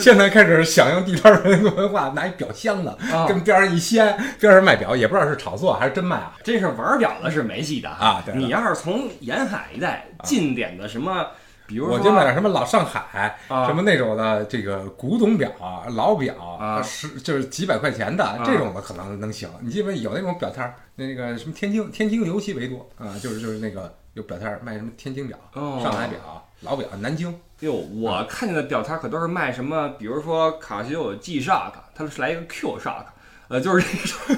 [0.00, 2.96] 现在开始响应地摊人文化，拿一表箱子
[3.28, 6.36] 跟边上一掀，边上卖表，也不知道是炒作还是真卖啊。
[6.44, 8.24] 真是玩表的是没戏的啊！
[8.34, 11.26] 你要是从沿海一带近点的什么。
[11.70, 15.48] 比如我就买点什么老上海，什么那种的这个古董表、
[15.90, 19.48] 老表，啊十就是几百块钱的这种的可能能行。
[19.60, 26.18] 你基本有那种表摊儿，那个什么天津，天津尤其为多啊，就是就是那个有表摊儿卖什么天津表、上海表、
[26.62, 27.32] 老表、南京。
[27.60, 33.04] 哟，我看见的表摊可都是卖什么，比如说卡西欧 G Shock，他们是来一个 Q Shock。
[33.50, 33.84] 呃，就是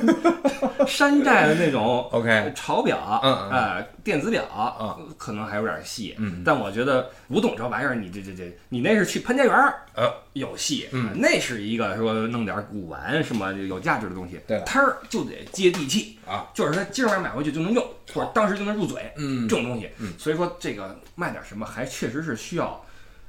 [0.88, 4.42] 山寨的那种， OK，潮表，嗯呃，电子表，
[4.80, 22.82] 嗯，可能还有点戏，嗯，但我觉得古董这玩意儿，你这这这，你那是去潘家园儿，呃，有戏，嗯，那是一个说弄点古玩什么有价值的东西，对，摊儿就得接地气啊，就是他今儿晚上买回去就能用，或者当时就能入嘴，嗯，这种东西，嗯，所以说这个卖点什么还确实是需要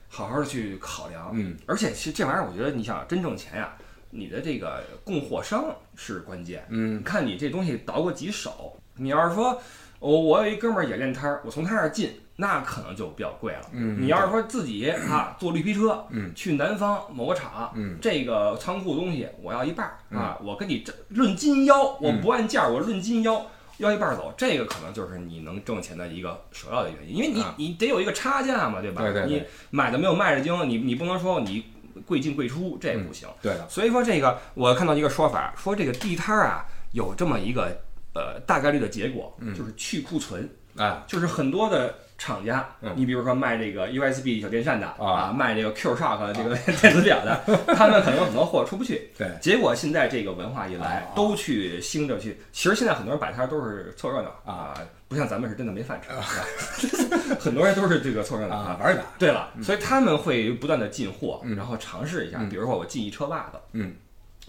[0.08, 3.74] 好好的去考量，嗯，而且其实这玩意儿，我觉得你想真挣钱呀。
[4.14, 8.78] 你的这个供货商是关键，嗯，看你这东西倒过几手。
[8.96, 9.60] 你要是说，
[10.00, 13.62] 我我有一哥们儿也练摊儿，我从他那儿进，那可能就比较贵了。
[13.74, 23.44] 嗯，你要是说自己啊 坐绿皮车，嗯，去南方某个厂，嗯，这个仓库东西我要一半儿啊，我跟你论斤要，我不按价，我论斤要，
[23.78, 29.02] 要一半儿走，这个可能就是你能挣钱的一个首要的原因，因为你你得有一个差价嘛，对吧？
[29.02, 31.66] 对对，你买的没有卖的精，你你不能说你。
[32.06, 33.28] 贵进贵出，这不行。
[33.42, 37.82] 对的，所以说这个我看到一个说法，说这个地摊儿啊有这么一个
[38.14, 47.40] 呃大概率的结果，就是去库存啊，就是很多的厂家，你比如说卖这个 USB 小电扇的啊，卖这个 Q Shock 这个 电子表的，
[47.76, 49.10] 他们可能有很多货出不去。
[49.18, 52.40] 对，结果现在这个文化一来，都去兴着去。
[52.52, 54.74] 其实现在很多人摆摊都是凑热闹啊。
[55.10, 56.88] 不像咱们是真的没饭吃，
[57.40, 59.04] 很多人都是这个凑热闹啊，玩一把。
[59.20, 62.40] 对了，所以他们会不断的进货，然后尝试一下。
[62.50, 63.94] 比如说我进一车袜子，嗯，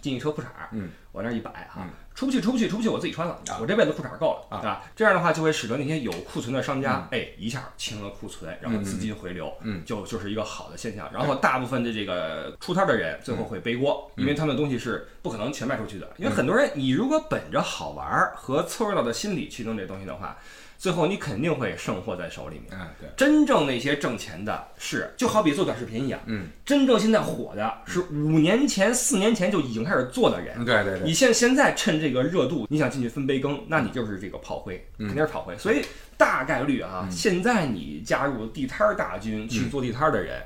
[0.00, 4.84] 进一车裤衩，嗯，往那一摆哈，出不去，出不去，出不去，我自己穿了，我这辈子裤衩够了，对吧？
[4.94, 11.10] 这样的话就会使得那些有库存的商家，哎，一下清了库存，然后资金回流，嗯，就就是一个好的现象。
[11.12, 16.08] 然后大部分的这个出摊的人最后会背锅，因为他们东西是不可能全卖出去的。
[16.16, 20.38] 因为很多人，你如果本着好玩和凑热闹的心理去弄这东西的话。
[20.78, 22.78] 最后你肯定会剩货在手里面。
[22.78, 30.64] 哎，对，真正那些挣钱的是，就好比做短视频一样，嗯，真正现在火的是五年前、四年前就已经开始做的人。
[30.64, 35.56] 对对对，你现现在趁这个热度，你想进去分杯羹，那你就是这个炮灰，肯定是炮灰。
[35.58, 35.82] 所以
[36.16, 40.42] 大概率啊，现在你加入地摊儿大军去做地摊儿的人。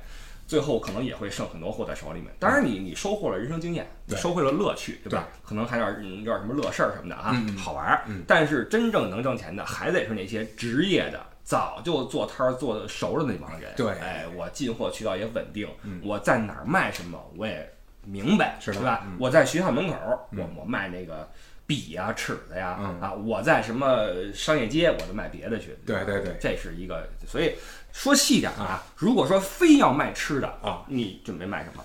[0.48, 2.32] 最后可能也会剩很多货在手里面。
[2.40, 5.28] 当然，你你收获了人生经验，你收获了乐趣，对吧？
[5.44, 8.04] 可能还有点有点什么乐事儿什么的啊，好玩儿。
[8.26, 13.70] 但是真正能挣钱的，还得是那些职业的，早就做摊儿做的熟了那帮人。
[13.76, 15.68] 对，哎，我进货渠道也稳定，
[16.02, 17.70] 我在哪儿卖什么我也
[18.04, 19.06] 明白，是吧？
[19.20, 19.94] 我在学校门口，
[20.34, 21.28] 我我卖那个。
[21.68, 25.76] 笔呀，尺子呀，啊，我在什么商业街，我就卖别的去。
[25.84, 27.06] 对对对，这是一个。
[27.26, 27.52] 所以
[27.98, 31.82] 说细点啊，如果说非要卖吃的啊，你准备卖什么？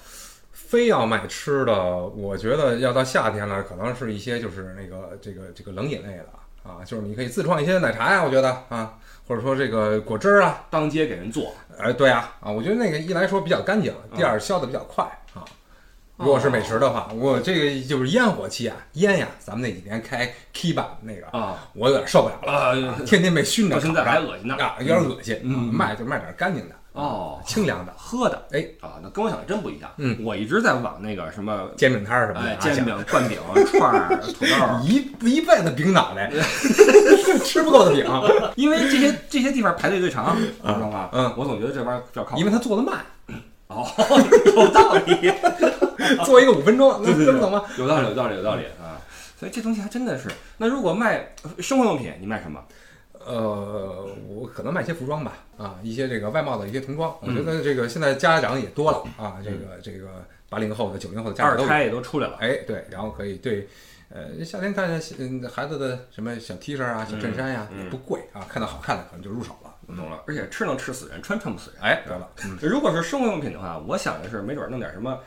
[0.51, 1.73] 非要卖吃的，
[2.05, 6.25] 我觉得要到夏天了，可能是一些就是那个这个这个冷饮类的
[6.61, 8.95] 啊，就是你可以自创一些奶茶呀，我觉得啊，
[9.27, 11.51] 或者说这个果汁啊，当街给人做。
[11.79, 15.03] 哎，对啊，啊，我觉得那个一来说比较干净，第二消的比较快
[15.33, 15.41] 啊。
[16.17, 25.39] 如果是美食的话，我这个就是烟火气啊，烟呀，咱们那几年开 K 版那个啊，我有点受不了了，天天被熏着，现在还恶心呢啊，有点恶心。
[25.43, 28.47] 嗯，卖就卖点干净的哦，清凉的喝的。
[28.51, 29.89] 哎啊，那跟我想的真不一样。
[29.97, 33.39] 嗯，我一直在往那个什么煎饼摊儿什么的，煎饼、灌饼、
[33.71, 36.31] 串儿、土豆， 一一辈子饼脑袋，
[37.43, 38.05] 吃不够的饼，
[38.55, 41.09] 因为这些这些地方排队最长，你知道吗？
[41.11, 42.99] 嗯，我总觉得这玩意儿比较靠谱，因为它做的慢。
[43.67, 43.87] 哦，
[44.55, 45.33] 有道理。
[46.25, 47.63] 做一个五分钟， 能听懂吗？
[47.77, 48.99] 有道理，有道理，有道理啊！
[49.39, 50.29] 所以这东西还真的是。
[50.57, 52.63] 那如果卖生活用品，你卖什么？
[53.25, 57.15] 呃，我可能卖些服装吧，啊，一些这个外贸的一些童装。
[57.21, 62.37] 我觉得这个现在家长也多了啊，这个这个八零后的、九零后的家长二胎也都出来了。
[62.41, 63.67] 哎，对，然后可以对，
[64.09, 69.69] 呃，夏天看见嗯孩子的什么小 T 恤啊、小衬衫呀，也不贵啊，看到好看的可能就入手了。
[69.95, 71.81] 懂了，而且吃能吃死人，穿穿不死人。
[71.81, 72.29] 哎，对了，
[72.61, 75.17] 如果是生活用品的话，我想的是没准弄点什么。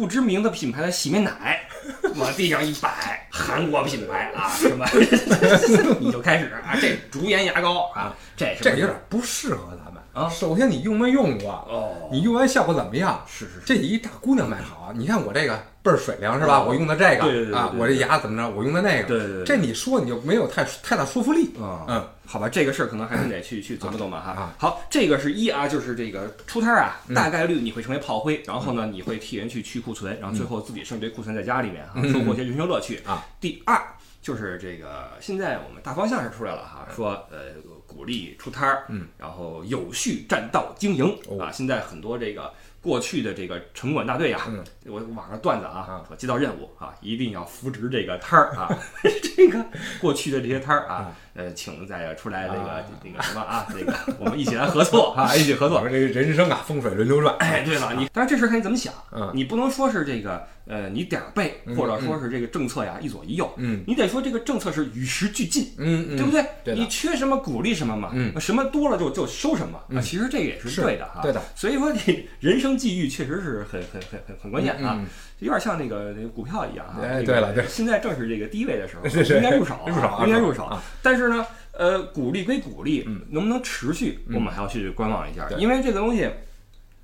[0.00, 1.60] 不知名的品牌的洗面奶
[2.16, 4.86] 往地上一摆，韩国品牌啊， 什么
[6.00, 10.26] 你就开始啊，这竹盐牙膏啊，这这有点不适合咱们啊。
[10.30, 11.50] 首先你用没用过？
[11.68, 13.22] 哦，你用完效果怎么样？
[13.28, 15.62] 是是是，这一大姑娘卖好，你看我这个。
[15.82, 16.62] 倍儿水灵是吧？
[16.62, 18.50] 我用的这个啊，我这牙怎么着？
[18.50, 21.86] 我用的那个，对对对，这你说你就没有太太大说服力啊。
[21.88, 24.52] 嗯，好吧，这个事儿可能还是得去去琢磨琢磨哈。
[24.58, 33.24] 好，这个是一啊，就是这个出摊儿啊，大概率你会成为炮灰，然后呢，你会替人去去库存，然后最后自己剩一堆库存在家里面啊，收获一些人生乐趣啊。
[33.40, 33.80] 第二
[34.20, 37.54] 就是这个，现在我们大方向是出来了哈，说呃
[37.86, 41.06] 鼓励出摊儿，嗯，然后有序占道经营
[41.40, 41.50] 啊。
[41.50, 42.52] 现在很多这个。
[42.82, 44.40] 过去的这个城管大队啊，
[44.86, 48.68] 我网上段子啊，说接到任务啊，一定要扶植这个摊儿啊，
[49.36, 49.64] 这个
[50.00, 55.88] 过去的这些摊儿啊，呃，请再出来那个那个什么啊， 那个我们一起来合作 啊，一起合作。
[55.88, 57.34] 这人生啊，风水轮流转。
[57.38, 58.92] 哎，对了，你当然这事看你怎么想，
[59.34, 60.46] 你不能说是这个。
[60.66, 66.44] 呃，你点儿背，或者说是这个政策呀，一左一右，嗯，你得说这个政策是与时俱进，嗯，对不对？
[66.76, 71.42] 你缺什么鼓励什么嘛，嗯，什么多了就就收什么啊，其实这个也是对的哈，对的。
[71.56, 75.00] 所以说你人生际遇确实是很很很很很关键啊，
[75.40, 76.98] 有点像那个那个股票一样啊。
[77.02, 80.70] 哎，对了，对，现在正是这个低位的时候，应该入手，入手，应该入手。
[81.02, 86.30] 但是呢，呃，鼓励归鼓励，能不能持续，我们还要去观望一下，因为这个东西。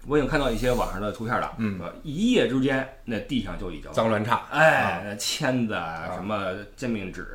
[0.08, 5.74] 我已经看到一些网上的图片了，嗯，一夜之间那地上就已经脏乱差，哎，签子
[6.14, 7.26] 什么煎饼纸、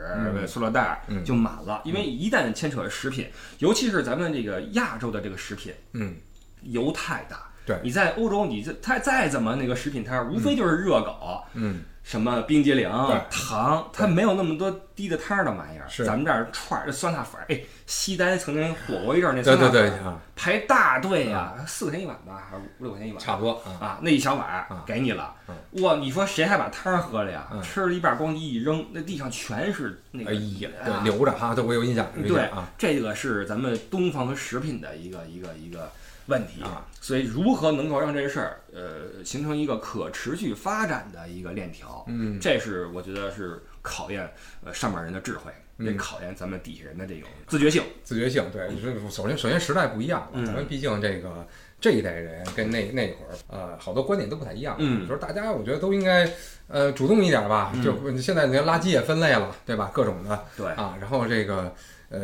[0.47, 3.27] 塑料袋就满了，因为一旦牵扯食品，
[3.59, 6.15] 尤其是咱们这个亚洲的这个食品，嗯，
[6.61, 11.83] 油太大，对，你在欧洲，你这它再怎么那个食品摊，无非就是热狗，嗯。
[12.03, 12.89] 什么冰激凌、
[13.29, 15.87] 糖，它没有那么多低的摊儿的玩意儿。
[15.87, 23.19] 是咱们这儿串儿酸辣粉儿，哎，西单曾经火过一阵儿那酸辣粉儿，排大队呀，四块钱一碗吧，还是五六块钱一碗？
[23.21, 25.35] 差不多啊，那一小碗给你了。
[25.73, 27.47] 哇，你说谁还把汤儿喝了呀？
[27.61, 30.31] 吃了一半咣叽一扔，那地上全是那个。
[30.31, 32.03] 哎呀，对，留着哈，对我有印象。
[32.27, 35.87] 对啊，这个是咱们东方食品的一个一个一个。
[36.27, 42.05] 问题啊，所以如何能够让这事儿呃形成一个可持续发展的一个链条？
[42.07, 44.29] 嗯，这是我觉得是考验
[44.63, 47.83] 呃上面人的智慧，也考验咱们底下人的这种自觉性。
[48.03, 48.69] 自觉性，对，
[49.09, 51.45] 首先首先时代不一样了，咱们毕竟这个
[51.79, 54.75] 这一代人跟那那会儿呃好多观点都不太一样。
[54.79, 56.31] 嗯，就是大家我觉得都应该
[56.67, 59.89] 呃主动一点吧，就现在你看垃圾也分类了，对吧？
[59.93, 61.73] 各种的，对啊，然后这个
[62.09, 62.19] 呃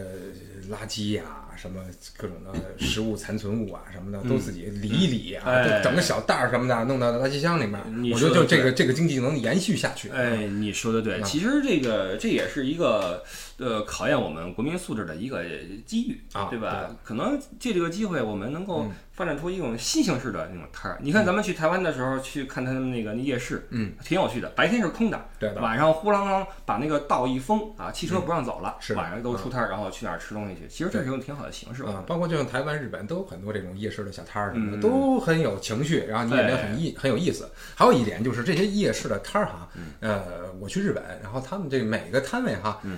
[0.70, 1.24] 垃圾呀。
[1.58, 1.82] 什么
[2.16, 5.44] 各种的 食物残存物啊，什么的都自己理一理啊，
[5.84, 7.82] 整个小袋儿什么的弄到垃圾箱里面。
[8.14, 10.10] 我觉得就这个这个经济能延续下去。
[10.10, 13.24] 哎，你说的对，其实这个这也是一个
[13.58, 15.44] 呃考验我们国民素质的一个
[15.86, 16.96] 机遇啊，对吧？
[17.04, 21.00] 可能借这个机会，我们能够发展出一种新形式的那种摊儿。
[21.02, 24.48] 你看咱们去台湾的时候去看他们那个那夜市，嗯，挺有趣的。
[24.50, 30.68] 白天是空的，对晚上呼啷啷把那个道一封啊，汽车不让走了，是晚上都出摊儿，然后去哪儿吃东西去。
[30.68, 31.84] 其实这是一种挺好的形式。
[31.84, 37.50] 啊，包括就像台湾、日本都有很多这种夜市的小摊儿什么的，嗯都很有情绪，然后你也觉得很意很有意思。
[37.74, 39.70] 还有一点就是这些夜市的摊儿哈，
[40.02, 40.24] 呃，
[40.60, 42.98] 我去日本，然后他们这每个摊位哈，嗯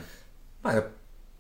[0.62, 0.92] 卖的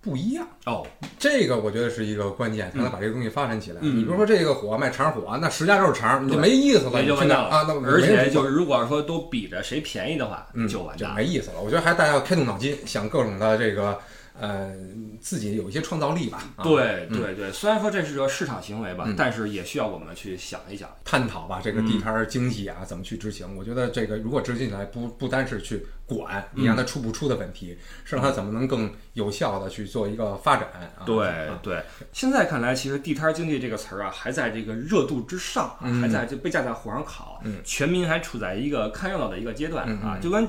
[0.01, 0.47] 不一样。
[0.65, 0.87] 哦，
[1.17, 3.79] 这个我觉得是一个关键，才能把这个东西发展起来。
[3.81, 11.09] 嗯你比如说这个火卖肠火，那十家都是肠，你就没意思了，你就完蛋了啊，那而且没就是如果说都比着谁便宜的话，嗯就完蛋。
[11.09, 11.59] 就没意思了。
[11.61, 13.99] 我觉得还大家要开动脑筋，想各种的这个
[14.39, 14.73] 呃
[15.19, 16.43] 自己有一些创造力吧。
[16.55, 20.89] 啊、对对对，虽然说这是个市场行为吧，嗯但是也需要我们去想一想。
[21.03, 23.55] 探讨吧，这个地摊儿经济啊，怎么去执行？
[23.57, 31.03] 我觉得这个如果执行起来，不不单是去管你让它出不出的问题，是让它怎么能更有效的去做一个发展啊？
[31.05, 31.83] 对啊对，
[32.13, 40.47] 现在看来，其实地摊经济这个词儿啊，还在这个热度之上还在就被架在火上烤，嗯全民还处在一个看热闹的一个阶段嗯啊，嗯就跟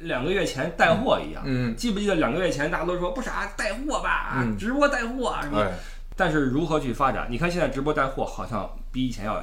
[0.00, 1.42] 两个月前带货一样。
[1.46, 5.60] 嗯，记不记得两个月前大家都说不傻带货吧，嗯直播带货啊什么？
[5.60, 5.72] 哎，
[6.16, 7.26] 但是如何去发展？
[7.30, 9.42] 你看现在直播带货好像比以前要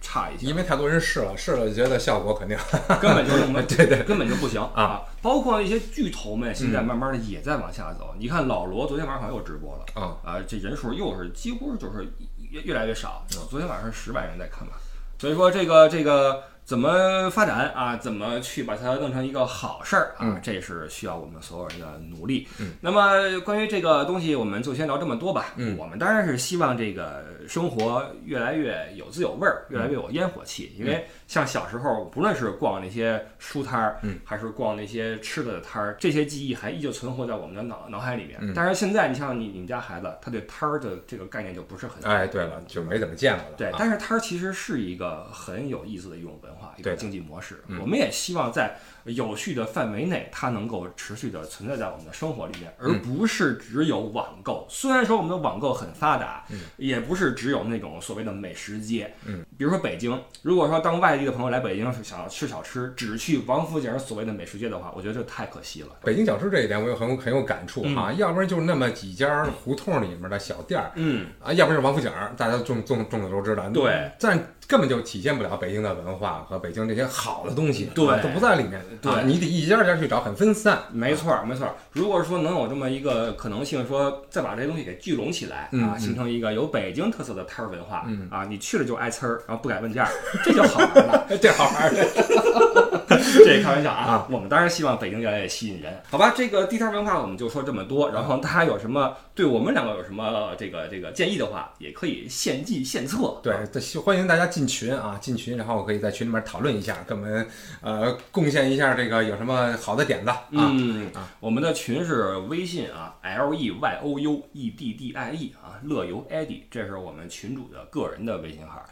[0.00, 2.56] 差一些，因为太多人试了，试了觉得效果肯定
[3.00, 5.02] 根本就用不 对对根本就不行啊！
[5.22, 8.14] 包括一些巨头们，现在慢慢的也在往下走。
[8.18, 12.06] 你看老罗昨天晚上好像又直播了啊啊，这人数又是几乎就是
[12.50, 13.24] 越越来越少。
[13.48, 14.74] 昨天晚上十万人在看吧，
[15.18, 17.96] 所以说这个这个怎么发展啊？
[17.96, 20.20] 怎么去把它弄成一个好事儿啊？
[20.22, 22.48] 嗯这是需要我们所有人的努力。
[22.58, 25.52] 嗯那么关于这个东西，我们就先聊这么多吧。
[25.56, 30.72] 嗯我们当然是希望这个生活越来越有滋有味儿，越来越有烟火气。
[30.78, 38.38] 因为像小时候，不论是逛那些书摊儿，嗯还是逛那些吃的摊儿，这些记忆还依旧存活在我们的脑脑海里面。
[38.40, 43.56] 嗯但是现在，你像你你们家孩子，他对摊儿的这个概念就不是很哎，对了，就没怎么见过了。
[43.58, 47.62] 对，啊但是摊儿其实是一个很有意思的一种文化，一个经济模式。
[47.68, 54.66] 嗯我们也希望在有序的范围内，它能够持续的存在在我们的生活里面，而嗯不是只有网购。
[54.68, 56.44] 虽然说我们的网购很发达，
[56.76, 59.14] 也不是只有那种所谓的美食街。
[59.26, 65.88] 嗯，比如说北京，如果说当外地的朋友来北京想要吃小吃，只去王府井所谓的美食街的话，我觉得这太可惜了。
[66.02, 73.70] 北京小吃这一点，我有很有很有感触哈、要不然就是那么几家胡同里面的小店儿嗯，啊，要不然就是王府井儿，大家众众众所周知的。
[73.70, 78.80] 对，但根本就体现不了北京的文化和北京这些好的东西，对啊都不在里面。
[79.00, 80.78] 对啊你得一家一家去找，很分散。
[80.92, 81.74] 没错儿，没错儿。
[81.92, 90.08] 如果说能有这么一个可能性，说再把这些东西给聚拢起来嗯啊，嗯形成一个有北京特色的摊儿文化嗯啊，你去了就挨呲儿，然后不改问价，
[90.44, 91.26] 这就好玩了。
[91.40, 91.94] 这好玩儿。
[93.44, 96.32] 这开玩笑啊啊，我们当然希望北京越来越吸引人，好吧？
[96.36, 103.36] 这个地摊文化我们就说这么多，然后大家有什么对我们两个有什么这个这个建议的话，也可以献计献策。
[103.42, 103.54] 对，
[104.00, 107.46] 欢迎大家进群啊，进群，然后可以在群里面讨论一下，跟我们
[107.82, 110.44] 呃贡献一下这个有什么好的点子啊。
[110.50, 118.84] 嗯啊，我们的群是微信啊，L E Y O U E D D I E 啊，乐游 Eddie，这是我们群主的个人的微信号，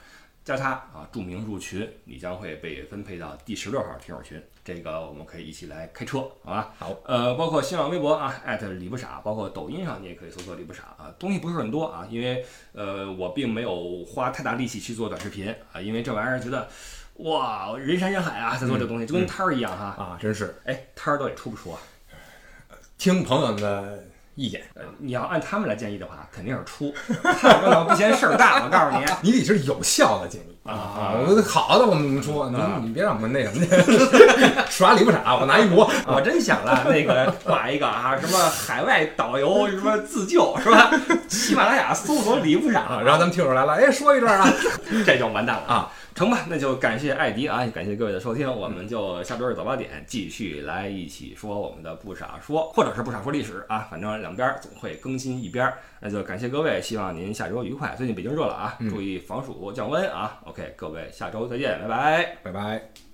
[0.45, 6.74] 加他啊，注明入群，你将会被分配到第十六号听友群，这个我们可以一起来开车，好吧？
[6.78, 16.68] 好，呃，包括新浪微博啊，艾特李不傻，包括抖音上你也可以搜索李不傻啊，东西不是很多啊，因为呃我并没有花太大力气去做短视频啊，因为这玩意儿觉得
[17.18, 19.94] 哇人山人海啊，在做这东西，就跟摊儿一样哈。
[19.98, 21.78] 啊，真是哎，摊儿到底出不出啊？
[22.98, 24.02] 听朋友们的
[24.34, 26.94] 意见，呃，你要按他们来建议的话，肯定是出。
[27.40, 29.04] 看热闹不嫌事儿大，我告诉你。
[29.22, 35.90] 你得是有效的建议啊我好的我们出，你啊你别让我们那什么去 耍礼不傻，我拿一模。
[36.06, 40.92] 我真想了，那个挂一个啊，什么海外导游，什么自救是吧？
[41.28, 44.48] 喜马拉雅搜索李部啊，长，然后咱们听友来了，哎，说一段啊，
[45.04, 45.92] 这就完蛋了啊！
[46.14, 55.78] 成吧，那就感谢艾迪啊，感谢各位的收听，我们就下周日早八点继续来一起说我们的不傻说，或者是不傻说历史啊，反正两边儿总会更新一边儿。
[56.00, 57.94] 那就感谢各位，希望您下周愉快。
[57.96, 60.40] 最近北京热了啊，注意防暑降温啊。
[60.44, 62.36] OK，各位下周再见，拜拜。
[62.42, 63.11] 拜拜。